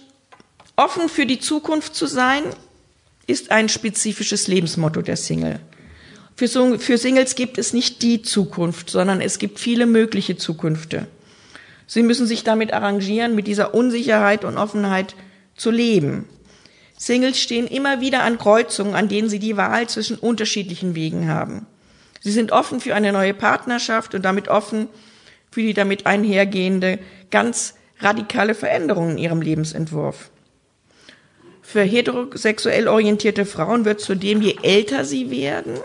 offen 0.76 1.10
für 1.10 1.26
die 1.26 1.40
Zukunft 1.40 1.96
zu 1.96 2.06
sein, 2.06 2.44
ist 3.28 3.52
ein 3.52 3.70
spezifisches 3.70 4.48
Lebensmotto 4.48 5.02
der 5.02 5.18
Single. 5.18 5.60
Für, 6.36 6.80
für 6.80 6.98
Singles 6.98 7.36
gibt 7.36 7.58
es 7.58 7.74
nicht 7.74 8.02
die 8.02 8.22
Zukunft, 8.22 8.90
sondern 8.90 9.22
es 9.22 9.38
gibt 9.38 9.60
viele 9.60 9.86
mögliche 9.86 10.36
Zukünfte. 10.36 11.08
Sie 11.86 12.02
müssen 12.02 12.26
sich 12.26 12.44
damit 12.44 12.74
arrangieren, 12.74 13.36
mit 13.36 13.46
dieser 13.46 13.74
Unsicherheit 13.76 14.44
und 14.46 14.58
Offenheit 14.58 15.16
zu 15.56 15.70
leben. 15.70 16.26
Singles 16.98 17.40
stehen 17.40 17.68
immer 17.68 18.02
wieder 18.02 18.24
an 18.24 18.38
Kreuzungen, 18.38 18.96
an 18.96 19.10
denen 19.10 19.30
sie 19.30 19.40
die 19.40 19.58
Wahl 19.58 19.88
zwischen 19.88 20.18
unterschiedlichen 20.18 20.96
Wegen 20.96 21.28
haben. 21.28 21.68
Sie 22.22 22.32
sind 22.32 22.52
offen 22.52 22.80
für 22.80 22.96
eine 22.96 23.12
neue 23.12 23.34
Partnerschaft 23.34 24.16
und 24.16 24.24
damit 24.24 24.48
offen 24.48 24.88
für 25.52 25.62
die 25.62 25.74
damit 25.74 26.08
einhergehende 26.08 27.00
ganz 27.30 27.76
radikale 28.00 28.56
Veränderung 28.56 29.12
in 29.12 29.18
ihrem 29.18 29.42
Lebensentwurf. 29.42 30.32
Für 31.62 31.82
heterosexuell 31.82 32.88
orientierte 32.88 33.46
Frauen 33.46 33.86
wird 33.86 34.00
zudem, 34.00 34.42
je 34.42 34.56
älter 34.64 35.06
sie 35.06 35.30
werden 35.30 35.80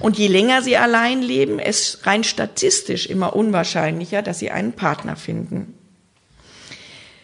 und 0.00 0.18
je 0.18 0.26
länger 0.26 0.62
sie 0.62 0.76
allein 0.76 1.22
leben, 1.22 1.58
es 1.58 2.00
rein 2.04 2.24
statistisch 2.24 3.06
immer 3.06 3.36
unwahrscheinlicher, 3.36 4.22
dass 4.22 4.38
sie 4.38 4.50
einen 4.50 4.72
Partner 4.72 5.16
finden. 5.16 5.74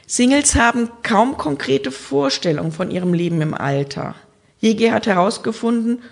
Singles 0.07 0.55
haben 0.55 0.89
kaum 1.03 1.37
konkrete 1.37 1.91
Vorstellungen 1.91 2.71
von 2.71 2.91
ihrem 2.91 3.13
Leben 3.13 3.41
im 3.41 3.55
Alter. 3.55 4.15
Jege 4.61 4.93
hat 4.93 5.07
herausgefunden, 5.07 6.03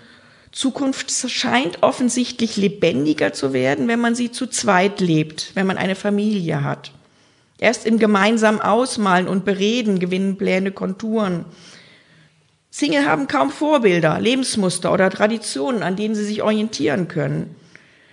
Zukunft 0.51 1.11
scheint 1.11 1.83
offensichtlich 1.83 2.57
lebendiger 2.57 3.33
zu 3.33 3.53
werden, 3.53 3.87
wenn 3.87 3.99
man 3.99 4.15
sie 4.15 4.31
zu 4.31 4.47
zweit 4.47 5.01
lebt, 5.01 5.51
wenn 5.53 5.67
man 5.67 5.77
eine 5.77 5.95
Familie 5.95 6.63
hat. 6.63 6.91
Erst 7.57 7.85
im 7.85 7.99
gemeinsamen 7.99 8.61
Ausmalen 8.61 9.27
und 9.27 9.45
Bereden 9.45 9.99
gewinnen 9.99 10.37
Pläne 10.37 10.71
Konturen. 10.71 11.45
Single 12.77 13.05
haben 13.05 13.29
kaum 13.29 13.51
Vorbilder, 13.51 14.19
Lebensmuster 14.19 14.91
oder 14.91 15.09
Traditionen, 15.09 15.81
an 15.81 15.95
denen 15.95 16.13
sie 16.13 16.25
sich 16.25 16.41
orientieren 16.43 17.07
können. 17.07 17.55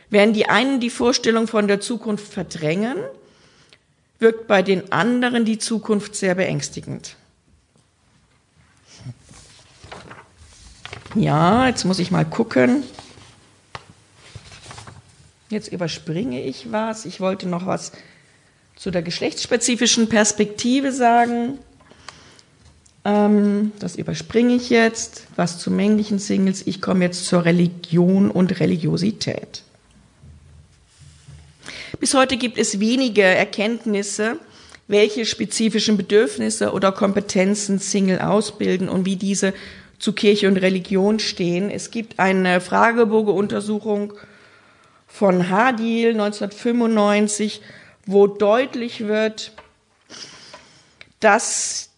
Während 0.08 0.36
die 0.36 0.48
einen 0.48 0.78
die 0.78 0.88
Vorstellung 0.88 1.48
von 1.48 1.66
der 1.66 1.80
Zukunft 1.80 2.32
verdrängen, 2.32 2.96
wirkt 4.20 4.46
bei 4.46 4.62
den 4.62 4.92
anderen 4.92 5.44
die 5.44 5.58
Zukunft 5.58 6.14
sehr 6.14 6.36
beängstigend. 6.36 7.16
Ja, 11.16 11.66
jetzt 11.66 11.82
muss 11.84 11.98
ich 11.98 12.12
mal 12.12 12.24
gucken. 12.24 12.84
Jetzt 15.48 15.72
überspringe 15.72 16.40
ich 16.40 16.70
was. 16.70 17.04
Ich 17.04 17.20
wollte 17.20 17.48
noch 17.48 17.66
was 17.66 17.90
zu 18.76 18.92
der 18.92 19.02
geschlechtsspezifischen 19.02 20.08
Perspektive 20.08 20.92
sagen. 20.92 21.58
Ähm, 23.04 23.72
das 23.78 23.96
überspringe 23.96 24.54
ich 24.54 24.70
jetzt. 24.70 25.26
Was 25.36 25.58
zu 25.58 25.70
männlichen 25.70 26.18
Singles. 26.18 26.66
Ich 26.66 26.80
komme 26.80 27.04
jetzt 27.04 27.26
zur 27.26 27.44
Religion 27.44 28.30
und 28.30 28.60
Religiosität. 28.60 29.62
Bis 32.00 32.14
heute 32.14 32.36
gibt 32.36 32.58
es 32.58 32.80
wenige 32.80 33.22
Erkenntnisse, 33.22 34.38
welche 34.88 35.24
spezifischen 35.24 35.96
Bedürfnisse 35.96 36.72
oder 36.72 36.90
Kompetenzen 36.92 37.78
Single 37.78 38.20
ausbilden 38.20 38.88
und 38.88 39.06
wie 39.06 39.16
diese 39.16 39.54
zu 39.98 40.12
Kirche 40.12 40.48
und 40.48 40.56
Religion 40.56 41.20
stehen. 41.20 41.70
Es 41.70 41.92
gibt 41.92 42.18
eine 42.18 42.60
Fragebogenuntersuchung 42.60 44.14
von 45.06 45.48
Hadil 45.48 46.10
1995 46.10 47.60
wo 48.06 48.26
deutlich 48.26 49.06
wird, 49.06 49.52
dass 51.20 51.90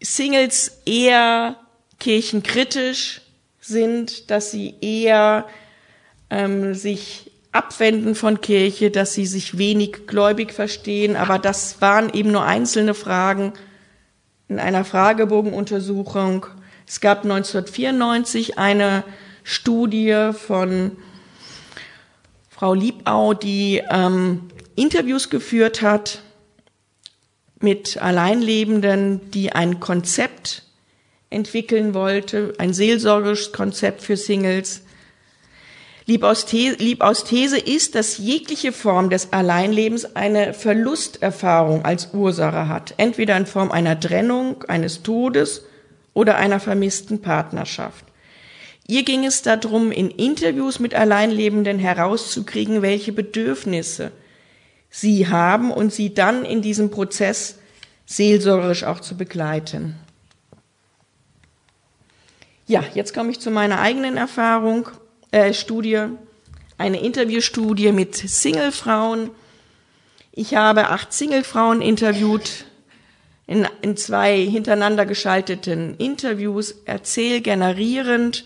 Singles 0.00 0.80
eher 0.84 1.56
kirchenkritisch 1.98 3.20
sind, 3.60 4.30
dass 4.30 4.50
sie 4.50 4.74
eher 4.80 5.46
ähm, 6.30 6.74
sich 6.74 7.30
abwenden 7.52 8.14
von 8.14 8.40
Kirche, 8.40 8.90
dass 8.90 9.14
sie 9.14 9.26
sich 9.26 9.58
wenig 9.58 10.06
gläubig 10.06 10.52
verstehen. 10.52 11.16
Aber 11.16 11.38
das 11.38 11.80
waren 11.80 12.12
eben 12.12 12.30
nur 12.30 12.44
einzelne 12.44 12.94
Fragen 12.94 13.52
in 14.48 14.58
einer 14.60 14.84
Fragebogenuntersuchung. 14.84 16.46
Es 16.86 17.00
gab 17.00 17.24
1994 17.24 18.58
eine 18.58 19.04
Studie 19.42 20.30
von 20.32 20.92
Frau 22.48 22.74
Liebau, 22.74 23.34
die 23.34 23.82
ähm, 23.90 24.50
Interviews 24.76 25.30
geführt 25.30 25.82
hat 25.82 26.22
mit 27.60 28.00
Alleinlebenden, 28.00 29.30
die 29.30 29.52
ein 29.52 29.80
Konzept 29.80 30.62
entwickeln 31.30 31.94
wollte, 31.94 32.54
ein 32.58 32.72
seelsorgisches 32.72 33.52
Konzept 33.52 34.02
für 34.02 34.16
Singles. 34.16 34.82
Liebaus 36.06 36.46
These 36.46 37.58
ist, 37.58 37.94
dass 37.94 38.16
jegliche 38.16 38.72
Form 38.72 39.10
des 39.10 39.32
Alleinlebens 39.32 40.16
eine 40.16 40.54
Verlusterfahrung 40.54 41.84
als 41.84 42.14
Ursache 42.14 42.68
hat, 42.68 42.94
entweder 42.96 43.36
in 43.36 43.44
Form 43.44 43.70
einer 43.70 43.98
Trennung, 44.00 44.64
eines 44.68 45.02
Todes 45.02 45.64
oder 46.14 46.36
einer 46.36 46.60
vermissten 46.60 47.20
Partnerschaft. 47.20 48.06
Ihr 48.86 49.02
ging 49.02 49.26
es 49.26 49.42
darum, 49.42 49.92
in 49.92 50.10
Interviews 50.10 50.78
mit 50.78 50.94
Alleinlebenden 50.94 51.78
herauszukriegen, 51.78 52.80
welche 52.80 53.12
Bedürfnisse 53.12 54.10
sie 54.90 55.28
haben 55.28 55.70
und 55.70 55.92
sie 55.92 56.14
dann 56.14 56.44
in 56.44 56.62
diesem 56.62 56.90
Prozess 56.90 57.56
seelsorgerisch 58.06 58.84
auch 58.84 59.00
zu 59.00 59.16
begleiten. 59.16 59.96
Ja, 62.66 62.84
jetzt 62.94 63.14
komme 63.14 63.30
ich 63.30 63.40
zu 63.40 63.50
meiner 63.50 63.80
eigenen 63.80 64.16
Erfahrung, 64.16 64.88
äh, 65.30 65.54
Studie, 65.54 66.06
eine 66.76 67.00
Interviewstudie 67.00 67.92
mit 67.92 68.14
Singlefrauen. 68.14 69.30
Ich 70.32 70.54
habe 70.54 70.88
acht 70.88 71.12
Singlefrauen 71.12 71.82
interviewt 71.82 72.66
in, 73.46 73.66
in 73.80 73.96
zwei 73.96 74.38
hintereinander 74.38 75.06
geschalteten 75.06 75.96
Interviews, 75.96 76.72
erzählgenerierend, 76.84 78.44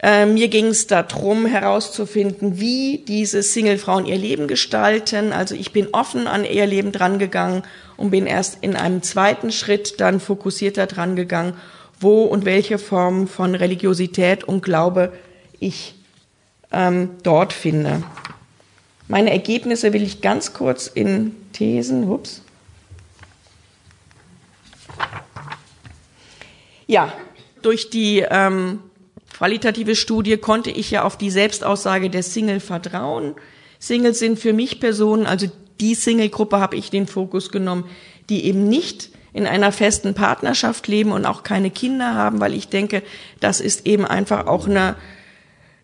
äh, 0.00 0.26
mir 0.26 0.48
ging 0.48 0.66
es 0.66 0.86
darum, 0.86 1.46
herauszufinden, 1.46 2.58
wie 2.60 3.04
diese 3.06 3.42
Single-Frauen 3.42 4.06
ihr 4.06 4.18
Leben 4.18 4.48
gestalten. 4.48 5.32
Also 5.32 5.54
ich 5.54 5.72
bin 5.72 5.88
offen 5.92 6.26
an 6.26 6.44
ihr 6.44 6.66
Leben 6.66 6.92
drangegangen 6.92 7.62
und 7.96 8.10
bin 8.10 8.26
erst 8.26 8.58
in 8.60 8.76
einem 8.76 9.02
zweiten 9.02 9.52
Schritt 9.52 10.00
dann 10.00 10.20
fokussierter 10.20 10.86
drangegangen, 10.86 11.54
wo 12.00 12.24
und 12.24 12.44
welche 12.44 12.78
Formen 12.78 13.28
von 13.28 13.54
Religiosität 13.54 14.44
und 14.44 14.62
Glaube 14.62 15.12
ich 15.60 15.94
ähm, 16.72 17.10
dort 17.22 17.52
finde. 17.52 18.02
Meine 19.06 19.30
Ergebnisse 19.30 19.92
will 19.92 20.02
ich 20.02 20.20
ganz 20.20 20.52
kurz 20.52 20.86
in 20.86 21.34
Thesen, 21.52 22.10
ups. 22.10 22.42
Ja, 26.86 27.12
durch 27.62 27.90
die 27.90 28.24
ähm, 28.28 28.80
qualitative 29.36 29.96
Studie 29.96 30.36
konnte 30.36 30.70
ich 30.70 30.90
ja 30.92 31.02
auf 31.02 31.18
die 31.18 31.30
Selbstaussage 31.30 32.08
der 32.08 32.22
Single 32.22 32.60
vertrauen. 32.60 33.34
Singles 33.78 34.20
sind 34.20 34.38
für 34.38 34.52
mich 34.52 34.80
Personen, 34.80 35.26
also 35.26 35.48
die 35.80 35.94
Single-Gruppe 35.94 36.60
habe 36.60 36.76
ich 36.76 36.90
den 36.90 37.08
Fokus 37.08 37.50
genommen, 37.50 37.84
die 38.30 38.44
eben 38.44 38.68
nicht 38.68 39.10
in 39.32 39.46
einer 39.46 39.72
festen 39.72 40.14
Partnerschaft 40.14 40.86
leben 40.86 41.10
und 41.10 41.26
auch 41.26 41.42
keine 41.42 41.70
Kinder 41.70 42.14
haben, 42.14 42.40
weil 42.40 42.54
ich 42.54 42.68
denke, 42.68 43.02
das 43.40 43.60
ist 43.60 43.86
eben 43.86 44.06
einfach 44.06 44.46
auch 44.46 44.68
eine, 44.68 44.94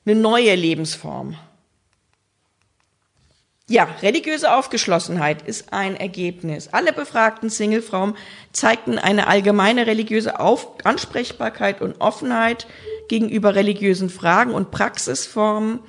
eine 0.06 0.14
neue 0.14 0.54
Lebensform. 0.54 1.36
Ja, 3.68 3.88
religiöse 4.02 4.52
Aufgeschlossenheit 4.52 5.42
ist 5.42 5.72
ein 5.72 5.96
Ergebnis. 5.96 6.68
Alle 6.68 6.92
befragten 6.92 7.50
Singlefrauen 7.50 8.16
zeigten 8.52 8.98
eine 8.98 9.26
allgemeine 9.26 9.86
religiöse 9.86 10.40
Auf 10.40 10.84
Ansprechbarkeit 10.84 11.80
und 11.80 12.00
Offenheit 12.00 12.66
gegenüber 13.10 13.54
religiösen 13.54 14.08
Fragen 14.08 14.54
und 14.54 14.70
Praxisformen. 14.70 15.80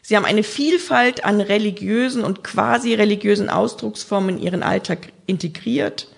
Sie 0.00 0.16
haben 0.16 0.24
eine 0.24 0.42
Vielfalt 0.42 1.24
an 1.24 1.40
religiösen 1.40 2.24
und 2.24 2.42
quasi 2.42 2.94
religiösen 2.94 3.48
Ausdrucksformen 3.48 4.38
in 4.38 4.42
ihren 4.42 4.62
Alltag 4.64 5.12
integriert. 5.26 6.08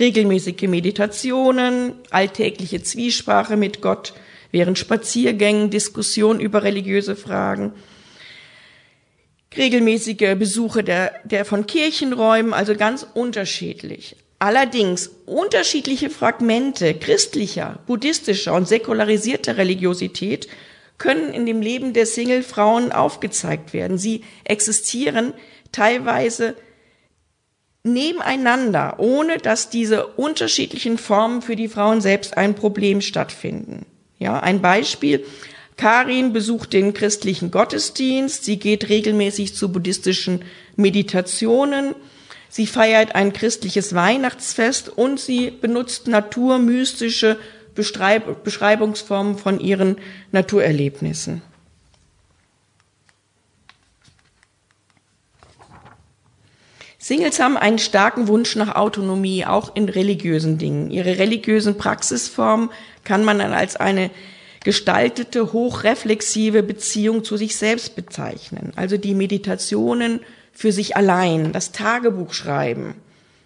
Regelmäßige 0.00 0.62
Meditationen, 0.62 1.96
alltägliche 2.10 2.82
Zwiesprache 2.82 3.58
mit 3.58 3.82
Gott 3.82 4.14
während 4.52 4.78
Spaziergängen, 4.78 5.68
Diskussion 5.68 6.40
über 6.40 6.62
religiöse 6.62 7.16
Fragen– 7.16 7.74
regelmäßige 9.56 10.36
Besuche 10.38 10.82
der, 10.84 11.12
der 11.24 11.44
von 11.44 11.66
Kirchenräumen, 11.66 12.52
also 12.52 12.74
ganz 12.74 13.06
unterschiedlich. 13.14 14.16
Allerdings 14.42 15.08
unterschiedliche 15.24 16.10
Fragmente 16.10 16.94
christlicher, 16.94 17.78
buddhistischer 17.86 18.54
und 18.54 18.66
säkularisierter 18.66 19.56
Religiosität 19.56 20.48
können 20.98 21.32
in 21.32 21.46
dem 21.46 21.62
Leben 21.62 21.92
der 21.92 22.06
Single-Frauen 22.06 22.90
aufgezeigt 22.90 23.72
werden. 23.72 23.98
Sie 23.98 24.24
existieren 24.42 25.32
teilweise 25.70 26.56
nebeneinander, 27.84 28.96
ohne 28.98 29.38
dass 29.38 29.70
diese 29.70 30.08
unterschiedlichen 30.08 30.98
Formen 30.98 31.40
für 31.40 31.54
die 31.54 31.68
Frauen 31.68 32.00
selbst 32.00 32.36
ein 32.36 32.56
Problem 32.56 33.00
stattfinden. 33.00 33.86
Ja, 34.18 34.40
ein 34.40 34.60
Beispiel. 34.60 35.24
Karin 35.76 36.32
besucht 36.32 36.72
den 36.72 36.94
christlichen 36.94 37.52
Gottesdienst, 37.52 38.42
sie 38.44 38.58
geht 38.58 38.88
regelmäßig 38.88 39.54
zu 39.54 39.70
buddhistischen 39.70 40.44
Meditationen, 40.74 41.94
sie 42.52 42.66
feiert 42.66 43.14
ein 43.14 43.32
christliches 43.32 43.94
Weihnachtsfest 43.94 44.90
und 44.90 45.18
sie 45.18 45.50
benutzt 45.50 46.06
naturmystische 46.06 47.38
Beschreib 47.74 48.44
Beschreibungsformen 48.44 49.38
von 49.38 49.58
ihren 49.58 49.96
Naturerlebnissen. 50.30 51.40
Singles 56.98 57.40
haben 57.40 57.56
einen 57.56 57.78
starken 57.78 58.28
Wunsch 58.28 58.54
nach 58.54 58.74
Autonomie, 58.74 59.46
auch 59.46 59.74
in 59.74 59.88
religiösen 59.88 60.58
Dingen. 60.58 60.90
Ihre 60.90 61.18
religiösen 61.18 61.78
Praxisformen 61.78 62.70
kann 63.02 63.24
man 63.24 63.38
dann 63.38 63.54
als 63.54 63.76
eine 63.76 64.10
gestaltete, 64.62 65.54
hochreflexive 65.54 66.62
Beziehung 66.62 67.24
zu 67.24 67.38
sich 67.38 67.56
selbst 67.56 67.96
bezeichnen. 67.96 68.72
Also 68.76 68.98
die 68.98 69.14
Meditationen 69.14 70.20
für 70.52 70.72
sich 70.72 70.96
allein, 70.96 71.52
das 71.52 71.72
Tagebuch 71.72 72.34
schreiben, 72.34 72.94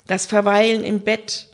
das 0.06 0.26
Verweilen 0.26 0.84
im 0.84 1.00
Bett. 1.00 1.48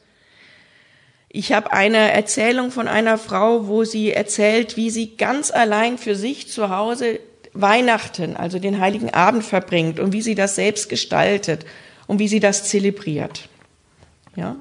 Ich 1.29 1.53
habe 1.53 1.73
eine 1.73 2.13
Erzählung 2.13 2.71
von 2.71 2.89
einer 2.89 3.19
Frau, 3.19 3.67
wo 3.67 3.85
sie 3.85 4.13
erzählt, 4.13 4.77
wie 4.77 4.91
sie 4.91 5.17
ganz 5.17 5.51
allein 5.51 5.99
für 5.99 6.15
sich 6.15 6.49
zu 6.49 6.69
Hause 6.69 7.21
Weihnachten, 7.55 8.37
also 8.37 8.59
den 8.59 8.81
heiligen 8.81 9.13
Abend 9.13 9.45
verbringt 9.45 10.01
und 10.01 10.13
wie 10.13 10.23
sie 10.23 10.35
das 10.35 10.55
selbst 10.55 10.89
gestaltet 10.89 11.67
und 12.07 12.19
wie 12.19 12.29
sie 12.29 12.41
das 12.41 12.65
zelebriert. 12.65 13.49
Ja? 14.37 14.57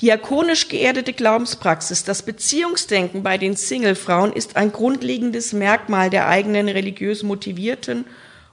Diakonisch 0.00 0.68
geerdete 0.68 1.12
Glaubenspraxis, 1.12 2.02
das 2.02 2.22
Beziehungsdenken 2.22 3.22
bei 3.22 3.38
den 3.38 3.54
Singlefrauen 3.54 4.32
ist 4.32 4.56
ein 4.56 4.72
grundlegendes 4.72 5.52
Merkmal 5.52 6.10
der 6.10 6.28
eigenen 6.28 6.68
religiös 6.68 7.22
motivierten 7.22 8.04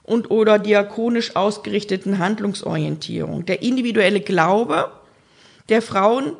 und 0.04 0.30
oder 0.30 0.60
diakonisch 0.60 1.34
ausgerichteten 1.34 2.18
Handlungsorientierung. 2.18 3.44
Der 3.44 3.62
individuelle 3.62 4.20
Glaube 4.20 4.92
der 5.68 5.82
Frauen, 5.82 6.36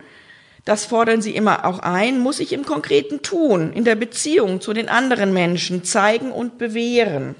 das 0.64 0.84
fordern 0.84 1.20
sie 1.20 1.34
immer 1.34 1.64
auch 1.64 1.80
ein, 1.80 2.20
muss 2.20 2.36
sich 2.36 2.52
im 2.52 2.64
konkreten 2.64 3.22
Tun, 3.22 3.72
in 3.72 3.84
der 3.84 3.96
Beziehung 3.96 4.60
zu 4.60 4.72
den 4.72 4.88
anderen 4.88 5.32
Menschen 5.32 5.82
zeigen 5.82 6.30
und 6.30 6.58
bewähren. 6.58 7.34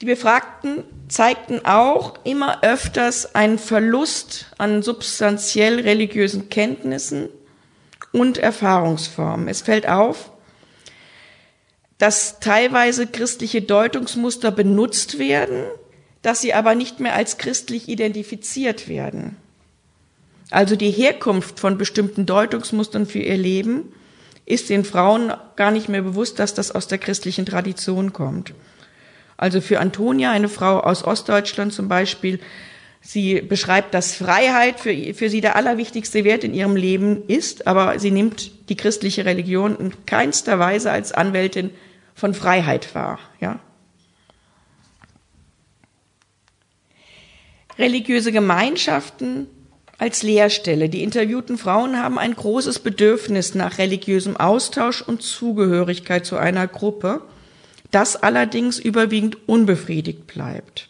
Die 0.00 0.06
Befragten 0.06 0.84
zeigten 1.08 1.64
auch 1.64 2.24
immer 2.24 2.62
öfters 2.62 3.34
einen 3.34 3.58
Verlust 3.58 4.46
an 4.56 4.82
substanziell 4.82 5.80
religiösen 5.80 6.48
Kenntnissen 6.48 7.28
und 8.12 8.38
Erfahrungsformen. 8.38 9.48
Es 9.48 9.62
fällt 9.62 9.88
auf, 9.88 10.30
dass 11.98 12.38
teilweise 12.38 13.08
christliche 13.08 13.60
Deutungsmuster 13.60 14.52
benutzt 14.52 15.18
werden, 15.18 15.64
dass 16.22 16.40
sie 16.40 16.54
aber 16.54 16.76
nicht 16.76 17.00
mehr 17.00 17.14
als 17.14 17.38
christlich 17.38 17.88
identifiziert 17.88 18.86
werden. 18.86 19.36
Also 20.50 20.76
die 20.76 20.92
Herkunft 20.92 21.58
von 21.58 21.76
bestimmten 21.76 22.24
Deutungsmustern 22.24 23.06
für 23.06 23.18
ihr 23.18 23.36
Leben 23.36 23.92
ist 24.46 24.70
den 24.70 24.84
Frauen 24.84 25.32
gar 25.56 25.72
nicht 25.72 25.88
mehr 25.88 26.02
bewusst, 26.02 26.38
dass 26.38 26.54
das 26.54 26.70
aus 26.70 26.86
der 26.86 26.98
christlichen 26.98 27.44
Tradition 27.44 28.12
kommt. 28.12 28.54
Also 29.38 29.60
für 29.60 29.78
Antonia, 29.78 30.32
eine 30.32 30.48
Frau 30.48 30.80
aus 30.80 31.04
Ostdeutschland 31.04 31.72
zum 31.72 31.88
Beispiel, 31.88 32.40
sie 33.00 33.40
beschreibt, 33.40 33.94
dass 33.94 34.16
Freiheit 34.16 34.80
für, 34.80 34.92
für 35.14 35.30
sie 35.30 35.40
der 35.40 35.54
allerwichtigste 35.54 36.24
Wert 36.24 36.42
in 36.42 36.52
ihrem 36.52 36.74
Leben 36.74 37.22
ist, 37.28 37.68
aber 37.68 38.00
sie 38.00 38.10
nimmt 38.10 38.68
die 38.68 38.76
christliche 38.76 39.24
Religion 39.24 39.78
in 39.78 40.06
keinster 40.06 40.58
Weise 40.58 40.90
als 40.90 41.12
Anwältin 41.12 41.70
von 42.14 42.34
Freiheit 42.34 42.94
wahr, 42.96 43.20
ja. 43.40 43.60
Religiöse 47.78 48.32
Gemeinschaften 48.32 49.46
als 49.98 50.24
Lehrstelle. 50.24 50.88
Die 50.88 51.04
interviewten 51.04 51.58
Frauen 51.58 52.02
haben 52.02 52.18
ein 52.18 52.34
großes 52.34 52.80
Bedürfnis 52.80 53.54
nach 53.54 53.78
religiösem 53.78 54.36
Austausch 54.36 55.00
und 55.00 55.22
Zugehörigkeit 55.22 56.26
zu 56.26 56.36
einer 56.36 56.66
Gruppe 56.66 57.22
das 57.90 58.16
allerdings 58.16 58.78
überwiegend 58.78 59.48
unbefriedigt 59.48 60.26
bleibt. 60.26 60.88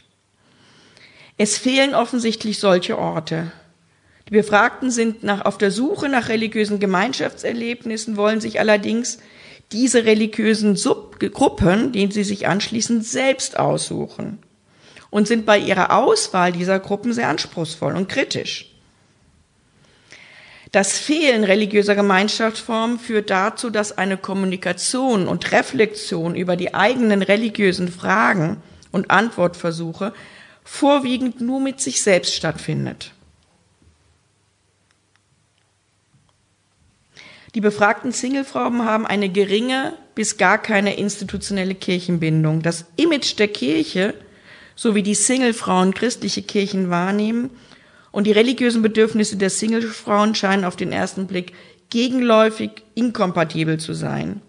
Es 1.37 1.57
fehlen 1.57 1.95
offensichtlich 1.95 2.59
solche 2.59 2.99
Orte. 2.99 3.53
Die 4.29 4.33
Befragten 4.33 4.91
sind 4.91 5.23
nach, 5.23 5.45
auf 5.45 5.57
der 5.57 5.71
Suche 5.71 6.09
nach 6.09 6.29
religiösen 6.29 6.81
Gemeinschaftserlebnissen, 6.81 8.17
wollen 8.17 8.41
sich 8.41 8.61
allerdings 8.61 9.19
diese 9.73 10.05
religiösen 10.05 10.77
Subgruppen, 10.77 11.93
denen 11.93 12.11
sie 12.11 12.25
sich 12.25 12.47
anschließen, 12.47 13.03
selbst 13.03 13.59
aussuchen 13.59 14.39
und 15.11 15.27
sind 15.27 15.47
bei 15.47 15.59
ihrer 15.59 15.97
Auswahl 15.97 16.53
dieser 16.53 16.79
Gruppen 16.79 17.13
sehr 17.13 17.29
anspruchsvoll 17.29 17.95
und 17.95 18.09
kritisch. 18.09 18.68
Das 20.73 20.99
Fehlen 20.99 21.45
religiöser 21.45 21.95
Gemeinschaftsformen 21.95 22.99
führt 22.99 23.31
dazu, 23.31 23.71
dass 23.71 23.97
eine 23.97 24.19
Kommunikation 24.19 25.27
und 25.27 25.51
Reflexion 25.53 26.35
über 26.35 26.57
die 26.57 26.75
eigenen 26.75 27.23
religiösen 27.23 27.89
Fragen 27.89 28.63
und 28.93 29.11
Antwortversuche 29.11 30.13
vorwiegend 30.65 31.41
nur 31.41 31.61
mit 31.61 31.81
sich 31.81 32.03
selbst 32.03 32.35
stattfindet. 32.35 33.13
Die 37.55 37.63
befragten 37.63 38.13
Singlefrauen 38.13 38.85
haben 38.85 39.07
eine 39.07 39.31
geringe 39.31 39.95
bis 40.15 40.37
gar 40.37 40.59
keine 40.59 40.97
institutionelle 40.97 41.75
Kirchenbindung. 41.75 42.61
Das 42.61 42.85
Image 42.97 43.39
der 43.39 43.49
Kirche, 43.49 44.15
so 44.77 44.95
wie 44.95 45.03
die 45.03 45.15
Singlefrauen 45.15 45.95
christliche 45.95 46.43
Kirchen 46.43 46.91
wahrnehmen, 46.91 47.51
und 48.11 48.27
die 48.27 48.33
religiösen 48.33 48.83
Bedürfnisse 48.83 49.37
der 49.37 49.51
Singlefrauen 49.51 50.35
scheinen 50.35 50.65
auf 50.65 50.77
den 50.77 50.93
ersten 50.93 51.27
Blick 51.27 51.53
gegenläufig 51.91 52.71
inkompatibel 52.95 53.79
zu 53.79 53.95
sein. 53.95 54.43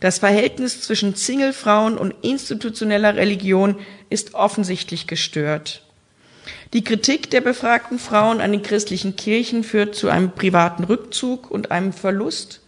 Das 0.00 0.18
Verhältnis 0.18 0.80
zwischen 0.82 1.14
Singlefrauen 1.14 1.98
und 1.98 2.14
institutioneller 2.22 3.16
Religion 3.16 3.76
ist 4.08 4.34
offensichtlich 4.34 5.06
gestört. 5.06 5.82
Die 6.72 6.84
Kritik 6.84 7.30
der 7.30 7.40
befragten 7.40 7.98
Frauen 7.98 8.40
an 8.40 8.52
den 8.52 8.62
christlichen 8.62 9.16
Kirchen 9.16 9.62
führt 9.62 9.94
zu 9.94 10.08
einem 10.08 10.30
privaten 10.30 10.84
Rückzug 10.84 11.50
und 11.50 11.70
einem 11.70 11.92
Verlust 11.92 12.60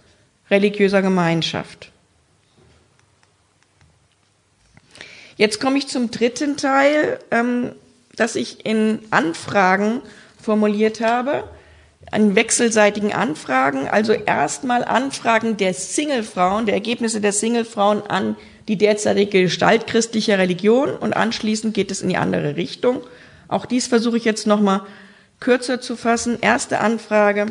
religiöser 0.51 1.03
Gemeinschaft. 1.03 1.93
Jetzt 5.37 5.61
komme 5.61 5.79
ich 5.79 5.88
zum 5.88 6.11
dritten 6.11 6.57
Teil. 6.57 7.19
Ähm, 7.31 7.73
das 8.16 8.37
ich 8.37 8.66
in 8.66 9.01
Anfragen 9.11 10.03
formuliert 10.40 11.01
habe, 11.01 11.44
an 12.11 12.35
wechselseitigen 12.35 13.12
Anfragen, 13.12 13.88
also 13.88 14.12
erstmal 14.12 14.85
Anfragen 14.85 15.57
der 15.57 15.72
Singlefrauen, 15.72 16.66
der 16.66 16.75
Ergebnisse 16.75 17.20
der 17.20 17.33
Singlefrauen 17.33 18.03
an 18.03 18.37
die 18.68 18.77
derzeitige 18.77 19.42
Gestalt 19.42 19.87
christlicher 19.87 20.38
Religion 20.38 20.90
und 20.90 21.14
anschließend 21.14 21.75
geht 21.75 21.90
es 21.90 22.03
in 22.03 22.09
die 22.09 22.16
andere 22.16 22.57
Richtung. 22.57 23.01
Auch 23.48 23.66
dies 23.66 23.87
versuche 23.87 24.16
ich 24.16 24.25
jetzt 24.25 24.46
nochmal 24.46 24.83
kürzer 25.40 25.81
zu 25.81 25.96
fassen. 25.96 26.38
Erste 26.40 26.81
Anfrage. 26.81 27.46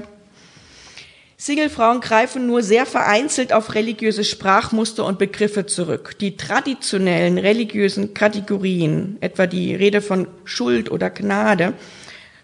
Singlefrauen 1.43 2.01
greifen 2.01 2.45
nur 2.45 2.61
sehr 2.61 2.85
vereinzelt 2.85 3.51
auf 3.51 3.73
religiöse 3.73 4.23
Sprachmuster 4.23 5.03
und 5.03 5.17
Begriffe 5.17 5.65
zurück. 5.65 6.15
Die 6.19 6.37
traditionellen 6.37 7.39
religiösen 7.39 8.13
Kategorien, 8.13 9.17
etwa 9.21 9.47
die 9.47 9.73
Rede 9.73 10.03
von 10.03 10.27
Schuld 10.43 10.91
oder 10.91 11.09
Gnade, 11.09 11.73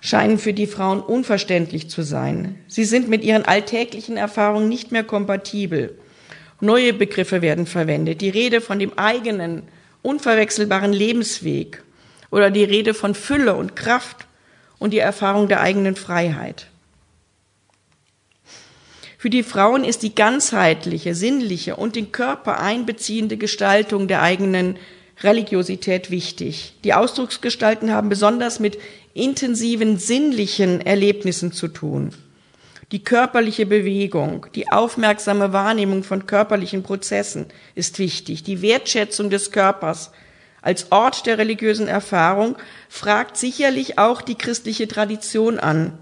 scheinen 0.01 0.39
für 0.39 0.51
die 0.51 0.65
Frauen 0.65 0.99
unverständlich 0.99 1.91
zu 1.91 2.01
sein. 2.01 2.55
Sie 2.67 2.85
sind 2.85 3.07
mit 3.07 3.23
ihren 3.23 3.45
alltäglichen 3.45 4.17
Erfahrungen 4.17 4.67
nicht 4.67 4.91
mehr 4.91 5.03
kompatibel. 5.03 5.95
Neue 6.59 6.91
Begriffe 6.91 7.43
werden 7.43 7.67
verwendet. 7.67 8.21
Die 8.21 8.29
Rede 8.29 8.61
von 8.61 8.79
dem 8.79 8.97
eigenen, 8.97 9.61
unverwechselbaren 10.01 10.91
Lebensweg 10.91 11.83
oder 12.31 12.49
die 12.49 12.63
Rede 12.63 12.95
von 12.95 13.13
Fülle 13.13 13.53
und 13.53 13.75
Kraft 13.75 14.25
und 14.79 14.91
die 14.91 14.97
Erfahrung 14.97 15.47
der 15.47 15.61
eigenen 15.61 15.95
Freiheit. 15.95 16.65
Für 19.19 19.31
die 19.31 19.41
Frauen 19.41 19.83
ist 19.83 20.03
die 20.03 20.13
ganzheitliche, 20.13 21.15
sinnliche 21.15 21.75
und 21.75 21.95
den 21.95 22.11
Körper 22.11 22.59
einbeziehende 22.59 23.37
Gestaltung 23.37 24.07
der 24.07 24.21
eigenen 24.21 24.77
Religiosität 25.21 26.11
wichtig. 26.11 26.75
Die 26.83 26.93
Ausdrucksgestalten 26.93 27.91
haben 27.91 28.09
besonders 28.09 28.59
mit 28.59 28.77
intensiven 29.15 29.97
sinnlichen 29.97 30.81
Erlebnissen 30.81 31.51
zu 31.51 31.67
tun. 31.67 32.13
Die 32.91 33.03
körperliche 33.03 33.65
Bewegung, 33.65 34.45
die 34.53 34.71
aufmerksame 34.71 35.51
Wahrnehmung 35.51 36.03
von 36.03 36.27
körperlichen 36.27 36.83
Prozessen 36.83 37.47
ist 37.73 37.97
wichtig. 37.97 38.43
Die 38.43 38.61
Wertschätzung 38.61 39.31
des 39.31 39.51
Körpers 39.51 40.11
als 40.61 40.91
Ort 40.91 41.25
der 41.25 41.39
religiösen 41.39 41.87
Erfahrung 41.87 42.55
fragt 42.87 43.35
sicherlich 43.35 43.97
auch 43.97 44.21
die 44.21 44.35
christliche 44.35 44.87
Tradition 44.87 45.59
an 45.59 45.97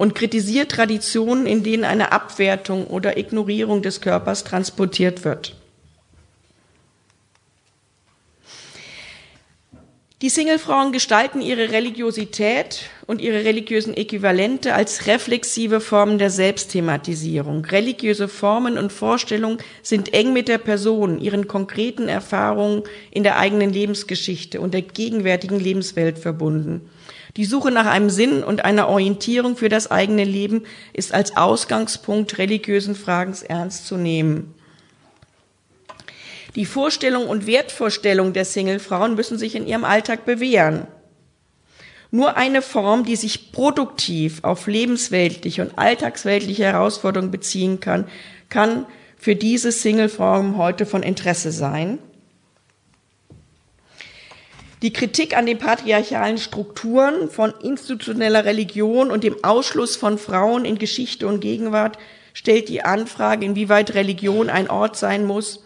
und 0.00 0.14
kritisiert 0.14 0.70
Traditionen, 0.72 1.44
in 1.44 1.62
denen 1.62 1.84
eine 1.84 2.10
Abwertung 2.10 2.86
oder 2.86 3.18
Ignorierung 3.18 3.82
des 3.82 4.00
Körpers 4.00 4.44
transportiert 4.44 5.24
wird. 5.26 5.54
Die 10.22 10.30
Singlefrauen 10.30 10.92
gestalten 10.92 11.42
ihre 11.42 11.72
Religiosität 11.72 12.84
und 13.06 13.20
ihre 13.20 13.44
religiösen 13.44 13.94
Äquivalente 13.94 14.72
als 14.72 15.06
reflexive 15.06 15.82
Formen 15.82 16.16
der 16.16 16.30
Selbstthematisierung. 16.30 17.66
Religiöse 17.66 18.28
Formen 18.28 18.78
und 18.78 18.94
Vorstellungen 18.94 19.58
sind 19.82 20.14
eng 20.14 20.32
mit 20.32 20.48
der 20.48 20.56
Person, 20.58 21.20
ihren 21.20 21.46
konkreten 21.46 22.08
Erfahrungen 22.08 22.84
in 23.10 23.22
der 23.22 23.38
eigenen 23.38 23.70
Lebensgeschichte 23.70 24.62
und 24.62 24.72
der 24.72 24.80
gegenwärtigen 24.80 25.60
Lebenswelt 25.60 26.18
verbunden. 26.18 26.88
Die 27.36 27.44
Suche 27.44 27.70
nach 27.70 27.86
einem 27.86 28.10
Sinn 28.10 28.42
und 28.42 28.64
einer 28.64 28.88
Orientierung 28.88 29.56
für 29.56 29.68
das 29.68 29.90
eigene 29.90 30.24
Leben 30.24 30.64
ist 30.92 31.14
als 31.14 31.36
Ausgangspunkt 31.36 32.38
religiösen 32.38 32.94
Fragens 32.94 33.42
ernst 33.42 33.86
zu 33.86 33.96
nehmen. 33.96 34.54
Die 36.56 36.64
Vorstellung 36.64 37.28
und 37.28 37.46
Wertvorstellung 37.46 38.32
der 38.32 38.44
Singlefrauen 38.44 39.14
müssen 39.14 39.38
sich 39.38 39.54
in 39.54 39.66
ihrem 39.66 39.84
Alltag 39.84 40.24
bewähren. 40.24 40.88
Nur 42.10 42.36
eine 42.36 42.60
Form, 42.60 43.04
die 43.04 43.14
sich 43.14 43.52
produktiv 43.52 44.42
auf 44.42 44.66
lebensweltliche 44.66 45.62
und 45.62 45.78
alltagsweltliche 45.78 46.64
Herausforderungen 46.64 47.30
beziehen 47.30 47.78
kann, 47.78 48.08
kann 48.48 48.86
für 49.16 49.36
diese 49.36 49.70
Singlefrauen 49.70 50.56
heute 50.56 50.86
von 50.86 51.04
Interesse 51.04 51.52
sein. 51.52 52.00
Die 54.82 54.92
Kritik 54.92 55.36
an 55.36 55.44
den 55.44 55.58
patriarchalen 55.58 56.38
Strukturen 56.38 57.28
von 57.28 57.52
institutioneller 57.62 58.46
Religion 58.46 59.10
und 59.10 59.24
dem 59.24 59.36
Ausschluss 59.44 59.96
von 59.96 60.16
Frauen 60.16 60.64
in 60.64 60.78
Geschichte 60.78 61.26
und 61.26 61.40
Gegenwart 61.40 61.98
stellt 62.32 62.68
die 62.70 62.82
Anfrage, 62.82 63.44
inwieweit 63.44 63.94
Religion 63.94 64.48
ein 64.48 64.70
Ort 64.70 64.96
sein 64.96 65.26
muss, 65.26 65.62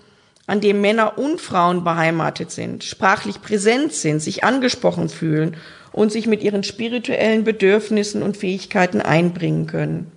an 0.46 0.60
dem 0.60 0.80
Männer 0.80 1.16
und 1.16 1.40
Frauen 1.40 1.84
beheimatet 1.84 2.50
sind, 2.50 2.84
sprachlich 2.84 3.40
präsent 3.40 3.92
sind, 3.92 4.20
sich 4.20 4.44
angesprochen 4.44 5.08
fühlen 5.08 5.56
und 5.92 6.10
sich 6.10 6.26
mit 6.26 6.42
ihren 6.42 6.64
spirituellen 6.64 7.44
Bedürfnissen 7.44 8.22
und 8.22 8.36
Fähigkeiten 8.36 9.00
einbringen 9.00 9.66
können. 9.66 10.12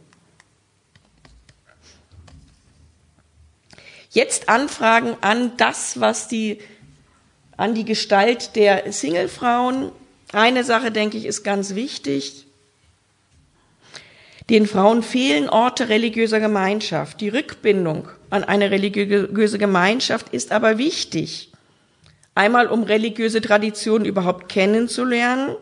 Jetzt 4.09 4.49
Anfragen 4.49 5.15
an 5.21 5.51
das, 5.57 5.99
was 5.99 6.27
die, 6.27 6.57
an 7.57 7.73
die 7.73 7.85
Gestalt 7.85 8.55
der 8.55 8.91
Singlefrauen. 8.91 9.91
Eine 10.31 10.63
Sache, 10.63 10.91
denke 10.91 11.17
ich, 11.17 11.25
ist 11.25 11.43
ganz 11.43 11.75
wichtig. 11.75 12.45
Den 14.49 14.65
Frauen 14.65 15.03
fehlen 15.03 15.49
Orte 15.49 15.89
religiöser 15.89 16.39
Gemeinschaft. 16.39 17.19
Die 17.19 17.29
Rückbindung 17.29 18.07
an 18.29 18.43
eine 18.45 18.71
religiöse 18.71 19.57
Gemeinschaft 19.57 20.29
ist 20.29 20.51
aber 20.51 20.77
wichtig. 20.77 21.51
Einmal, 22.33 22.67
um 22.67 22.83
religiöse 22.83 23.41
Traditionen 23.41 24.05
überhaupt 24.05 24.47
kennenzulernen. 24.47 25.55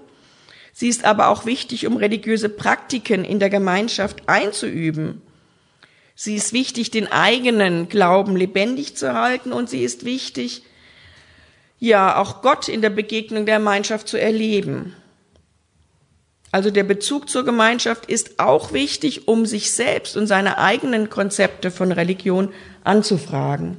Sie 0.74 0.90
ist 0.90 1.06
aber 1.06 1.30
auch 1.30 1.46
wichtig, 1.46 1.88
um 1.88 1.96
religiöse 1.98 2.50
Praktiken 2.50 3.24
in 3.24 3.40
der 3.40 3.50
Gemeinschaft 3.50 4.28
einzuüben. 4.28 5.22
Sie 6.16 6.36
ist 6.36 6.54
wichtig, 6.54 6.92
den 6.92 7.12
eigenen 7.12 7.90
Glauben 7.90 8.36
lebendig 8.36 8.96
zu 8.98 9.14
halten 9.14 9.52
und 9.52 9.70
sie 9.70 9.84
ist 9.84 10.06
wichtig, 10.06 10.64
ja, 11.80 12.18
auch 12.18 12.42
Gott 12.42 12.68
in 12.68 12.82
der 12.82 12.90
Begegnung 12.90 13.46
der 13.46 13.58
Gemeinschaft 13.58 14.08
zu 14.08 14.20
erleben. 14.20 14.96
Also 16.52 16.72
der 16.72 16.84
Bezug 16.84 17.30
zur 17.30 17.44
Gemeinschaft 17.44 18.06
ist 18.06 18.40
auch 18.40 18.72
wichtig, 18.72 19.28
um 19.28 19.46
sich 19.46 19.74
selbst 19.74 20.16
und 20.16 20.28
seine 20.28 20.58
eigenen 20.58 21.10
Konzepte 21.10 21.70
von 21.70 21.92
Religion 21.92 22.54
anzufragen. 22.86 23.78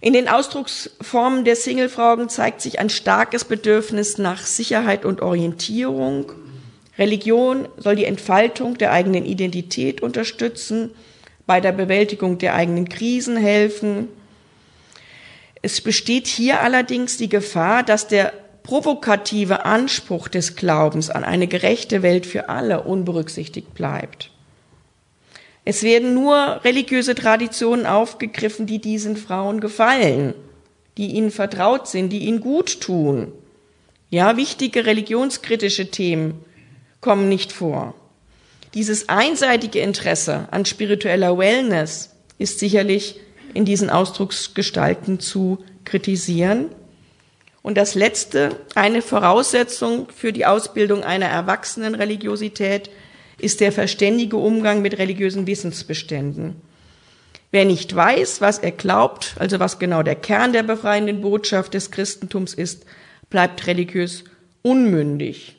In 0.00 0.12
den 0.12 0.28
Ausdrucksformen 0.28 1.44
der 1.44 1.56
Singlefrauen 1.56 2.28
zeigt 2.28 2.60
sich 2.60 2.78
ein 2.78 2.90
starkes 2.90 3.44
Bedürfnis 3.44 4.18
nach 4.18 4.44
Sicherheit 4.44 5.04
und 5.04 5.22
Orientierung. 5.22 6.32
Religion 6.98 7.68
soll 7.76 7.96
die 7.96 8.04
Entfaltung 8.04 8.78
der 8.78 8.92
eigenen 8.92 9.24
Identität 9.24 10.02
unterstützen, 10.02 10.90
bei 11.46 11.60
der 11.60 11.72
Bewältigung 11.72 12.38
der 12.38 12.54
eigenen 12.54 12.88
Krisen 12.88 13.36
helfen. 13.36 14.08
Es 15.64 15.80
besteht 15.80 16.26
hier 16.26 16.60
allerdings 16.60 17.16
die 17.16 17.30
Gefahr, 17.30 17.82
dass 17.82 18.06
der 18.06 18.34
provokative 18.64 19.64
Anspruch 19.64 20.28
des 20.28 20.56
Glaubens 20.56 21.08
an 21.08 21.24
eine 21.24 21.46
gerechte 21.46 22.02
Welt 22.02 22.26
für 22.26 22.50
alle 22.50 22.82
unberücksichtigt 22.82 23.72
bleibt. 23.72 24.30
Es 25.64 25.82
werden 25.82 26.12
nur 26.12 26.60
religiöse 26.64 27.14
Traditionen 27.14 27.86
aufgegriffen, 27.86 28.66
die 28.66 28.78
diesen 28.78 29.16
Frauen 29.16 29.60
gefallen, 29.60 30.34
die 30.98 31.12
ihnen 31.14 31.30
vertraut 31.30 31.88
sind, 31.88 32.10
die 32.10 32.26
ihnen 32.26 32.40
gut 32.40 32.82
tun. 32.82 33.32
Ja, 34.10 34.36
wichtige 34.36 34.84
religionskritische 34.84 35.90
Themen 35.90 36.44
kommen 37.00 37.30
nicht 37.30 37.52
vor. 37.52 37.94
Dieses 38.74 39.08
einseitige 39.08 39.78
Interesse 39.78 40.46
an 40.50 40.66
spiritueller 40.66 41.38
Wellness 41.38 42.10
ist 42.36 42.58
sicherlich 42.58 43.18
in 43.54 43.64
diesen 43.64 43.88
Ausdrucksgestalten 43.88 45.20
zu 45.20 45.64
kritisieren. 45.84 46.66
Und 47.62 47.78
das 47.78 47.94
Letzte, 47.94 48.56
eine 48.74 49.00
Voraussetzung 49.00 50.08
für 50.14 50.32
die 50.32 50.44
Ausbildung 50.44 51.02
einer 51.02 51.26
erwachsenen 51.26 51.94
Religiosität 51.94 52.90
ist 53.38 53.60
der 53.60 53.72
verständige 53.72 54.36
Umgang 54.36 54.82
mit 54.82 54.98
religiösen 54.98 55.46
Wissensbeständen. 55.46 56.56
Wer 57.50 57.64
nicht 57.64 57.94
weiß, 57.94 58.40
was 58.40 58.58
er 58.58 58.72
glaubt, 58.72 59.34
also 59.38 59.60
was 59.60 59.78
genau 59.78 60.02
der 60.02 60.16
Kern 60.16 60.52
der 60.52 60.64
befreienden 60.64 61.20
Botschaft 61.20 61.74
des 61.74 61.90
Christentums 61.90 62.52
ist, 62.52 62.84
bleibt 63.30 63.66
religiös 63.66 64.24
unmündig. 64.62 65.56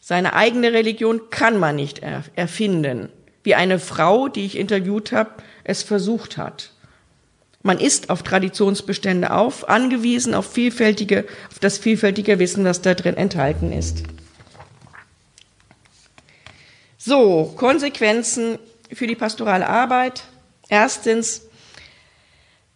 Seine 0.00 0.32
eigene 0.32 0.72
Religion 0.72 1.28
kann 1.28 1.58
man 1.58 1.76
nicht 1.76 2.00
erfinden, 2.34 3.10
wie 3.42 3.54
eine 3.54 3.78
Frau, 3.78 4.28
die 4.28 4.46
ich 4.46 4.56
interviewt 4.56 5.12
habe, 5.12 5.30
es 5.64 5.82
versucht 5.82 6.38
hat. 6.38 6.72
Man 7.62 7.80
ist 7.80 8.10
auf 8.10 8.22
Traditionsbestände 8.22 9.32
auf, 9.32 9.68
angewiesen 9.68 10.34
auf 10.34 10.50
vielfältige, 10.50 11.26
auf 11.50 11.58
das 11.58 11.78
vielfältige 11.78 12.38
Wissen, 12.38 12.64
das 12.64 12.82
da 12.82 12.94
drin 12.94 13.16
enthalten 13.16 13.72
ist. 13.72 14.04
So, 16.96 17.52
Konsequenzen 17.56 18.58
für 18.92 19.06
die 19.06 19.16
pastorale 19.16 19.68
Arbeit. 19.68 20.24
Erstens, 20.68 21.42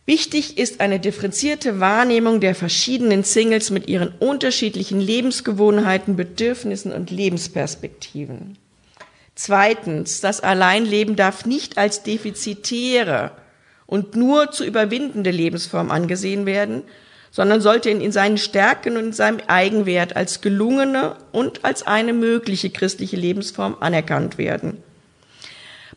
wichtig 0.04 0.58
ist 0.58 0.80
eine 0.80 0.98
differenzierte 0.98 1.78
Wahrnehmung 1.80 2.40
der 2.40 2.54
verschiedenen 2.54 3.22
Singles 3.24 3.70
mit 3.70 3.88
ihren 3.88 4.08
unterschiedlichen 4.08 5.00
Lebensgewohnheiten, 5.00 6.16
Bedürfnissen 6.16 6.92
und 6.92 7.10
Lebensperspektiven. 7.10 8.58
Zweitens, 9.34 10.20
das 10.20 10.40
Alleinleben 10.40 11.14
darf 11.14 11.46
nicht 11.46 11.78
als 11.78 12.02
defizitäre 12.02 13.32
und 13.92 14.16
nur 14.16 14.50
zu 14.50 14.64
überwindende 14.64 15.30
Lebensform 15.30 15.90
angesehen 15.90 16.46
werden, 16.46 16.82
sondern 17.30 17.60
sollte 17.60 17.90
in, 17.90 18.00
in 18.00 18.10
seinen 18.10 18.38
Stärken 18.38 18.96
und 18.96 19.04
in 19.04 19.12
seinem 19.12 19.40
Eigenwert 19.48 20.16
als 20.16 20.40
gelungene 20.40 21.16
und 21.30 21.62
als 21.62 21.86
eine 21.86 22.14
mögliche 22.14 22.70
christliche 22.70 23.16
Lebensform 23.16 23.76
anerkannt 23.80 24.38
werden. 24.38 24.82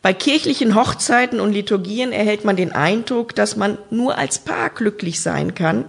Bei 0.02 0.12
kirchlichen 0.12 0.74
Hochzeiten 0.74 1.40
und 1.40 1.54
Liturgien 1.54 2.12
erhält 2.12 2.44
man 2.44 2.56
den 2.56 2.72
Eindruck, 2.72 3.34
dass 3.34 3.56
man 3.56 3.78
nur 3.88 4.18
als 4.18 4.40
Paar 4.40 4.68
glücklich 4.68 5.22
sein 5.22 5.54
kann 5.54 5.86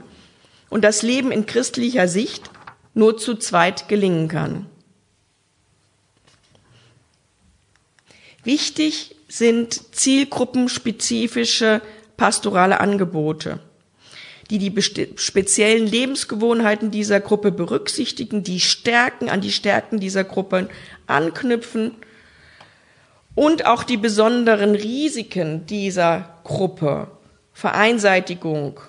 und 0.69 0.85
das 0.85 1.01
Leben 1.01 1.33
in 1.33 1.45
christlicher 1.45 2.07
Sicht 2.07 2.49
nur 2.93 3.17
zu 3.17 3.35
zweit 3.35 3.89
gelingen 3.89 4.29
kann. 4.29 4.65
Wichtig 8.45 9.17
sind 9.27 9.93
zielgruppenspezifische 9.93 11.81
pastorale 12.17 12.79
Angebote, 12.79 13.59
die 14.49 14.57
die 14.57 14.81
speziellen 14.81 15.87
Lebensgewohnheiten 15.87 16.91
dieser 16.91 17.19
Gruppe 17.19 17.51
berücksichtigen, 17.51 18.43
die 18.43 18.59
Stärken 18.59 19.29
an 19.29 19.41
die 19.41 19.51
Stärken 19.51 19.99
dieser 19.99 20.23
Gruppen 20.23 20.69
anknüpfen 21.05 21.95
und 23.35 23.65
auch 23.65 23.83
die 23.83 23.97
besonderen 23.97 24.73
Risiken 24.73 25.65
dieser 25.67 26.27
Gruppe, 26.43 27.07
Vereinseitigung, 27.53 28.79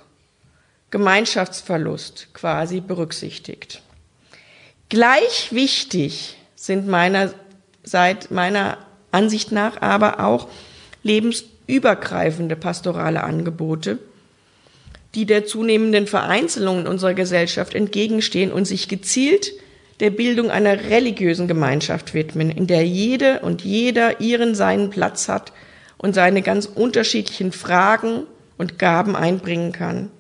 Gemeinschaftsverlust 0.91 2.29
quasi 2.33 2.81
berücksichtigt. 2.81 3.83
Gleich 4.89 5.53
wichtig 5.53 6.39
sind 6.55 6.89
meiner, 6.89 7.35
seit 7.83 8.31
meiner 8.31 8.79
Ansicht 9.12 9.53
nach 9.53 9.83
aber 9.83 10.24
auch 10.24 10.49
Lebens 11.03 11.45
übergreifende 11.69 12.57
pastorale 12.57 13.23
Angebote, 13.23 13.99
die 15.14 15.27
der 15.27 15.47
zunehmenden 15.47 16.09
Vereinzelung 16.09 16.81
in 16.81 16.87
unserer 16.89 17.14
Gesellschaft 17.14 17.75
entgegenstehen 17.75 18.51
und 18.51 18.64
sich 18.64 18.89
gezielt 18.89 19.53
der 20.01 20.11
Bildung 20.11 20.51
einer 20.51 20.91
religiösen 20.91 21.47
Gemeinschaft 21.47 22.14
widmen, 22.14 22.51
in 22.51 22.66
der 22.66 22.87
jede 22.87 23.41
und 23.41 23.62
jeder 23.62 24.21
ihren 24.21 24.55
seinen 24.55 24.91
Platz 24.91 25.29
hat 25.29 25.53
und 25.97 26.14
seine 26.14 26.43
ganz 26.43 26.66
unterschiedlichen 26.66 27.53
Fragen 27.53 28.25
und 28.57 28.79
Gaben 28.79 29.16
einbringen 29.16 29.73
kann, 29.73 30.11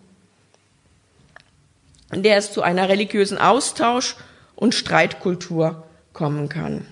in 2.12 2.22
der 2.22 2.36
es 2.36 2.52
zu 2.52 2.62
einer 2.62 2.88
religiösen 2.88 3.38
Austausch 3.38 4.16
und 4.56 4.74
Streitkultur 4.74 5.84
kommen 6.12 6.48
kann. 6.48 6.84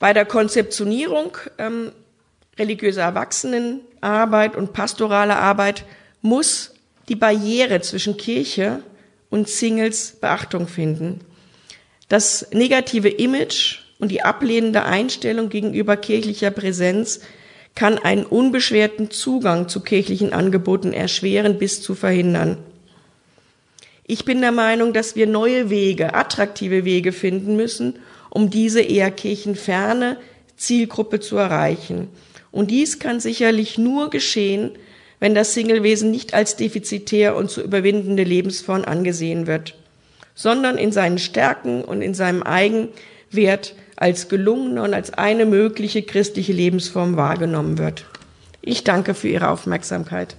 Bei 0.00 0.14
der 0.14 0.24
Konzeptionierung 0.24 1.36
ähm, 1.58 1.92
religiöser 2.58 3.02
Erwachsenenarbeit 3.02 4.56
und 4.56 4.72
pastoraler 4.72 5.38
Arbeit 5.38 5.84
muss 6.22 6.72
die 7.08 7.16
Barriere 7.16 7.82
zwischen 7.82 8.16
Kirche 8.16 8.82
und 9.28 9.48
Singles 9.48 10.12
Beachtung 10.18 10.68
finden. 10.68 11.20
Das 12.08 12.48
negative 12.50 13.08
Image 13.08 13.80
und 13.98 14.10
die 14.10 14.22
ablehnende 14.22 14.84
Einstellung 14.84 15.50
gegenüber 15.50 15.98
kirchlicher 15.98 16.50
Präsenz 16.50 17.20
kann 17.74 17.98
einen 17.98 18.24
unbeschwerten 18.24 19.10
Zugang 19.10 19.68
zu 19.68 19.80
kirchlichen 19.80 20.32
Angeboten 20.32 20.94
erschweren 20.94 21.58
bis 21.58 21.82
zu 21.82 21.94
verhindern. 21.94 22.56
Ich 24.06 24.24
bin 24.24 24.40
der 24.40 24.50
Meinung, 24.50 24.94
dass 24.94 25.14
wir 25.14 25.26
neue 25.26 25.68
Wege, 25.68 26.14
attraktive 26.14 26.86
Wege 26.86 27.12
finden 27.12 27.54
müssen, 27.54 27.98
um 28.30 28.50
diese 28.50 28.80
eher 28.80 29.10
kirchenferne 29.10 30.16
Zielgruppe 30.56 31.20
zu 31.20 31.36
erreichen. 31.36 32.08
Und 32.52 32.70
dies 32.70 32.98
kann 32.98 33.20
sicherlich 33.20 33.78
nur 33.78 34.10
geschehen, 34.10 34.72
wenn 35.20 35.34
das 35.34 35.54
Singlewesen 35.54 36.10
nicht 36.10 36.34
als 36.34 36.56
defizitär 36.56 37.36
und 37.36 37.50
zu 37.50 37.62
überwindende 37.62 38.24
Lebensform 38.24 38.84
angesehen 38.84 39.46
wird, 39.46 39.74
sondern 40.34 40.78
in 40.78 40.92
seinen 40.92 41.18
Stärken 41.18 41.84
und 41.84 42.02
in 42.02 42.14
seinem 42.14 42.42
Eigenwert 42.42 43.74
als 43.96 44.28
gelungene 44.28 44.82
und 44.82 44.94
als 44.94 45.12
eine 45.12 45.44
mögliche 45.44 46.02
christliche 46.02 46.54
Lebensform 46.54 47.16
wahrgenommen 47.16 47.76
wird. 47.76 48.06
Ich 48.62 48.82
danke 48.82 49.14
für 49.14 49.28
Ihre 49.28 49.50
Aufmerksamkeit. 49.50 50.36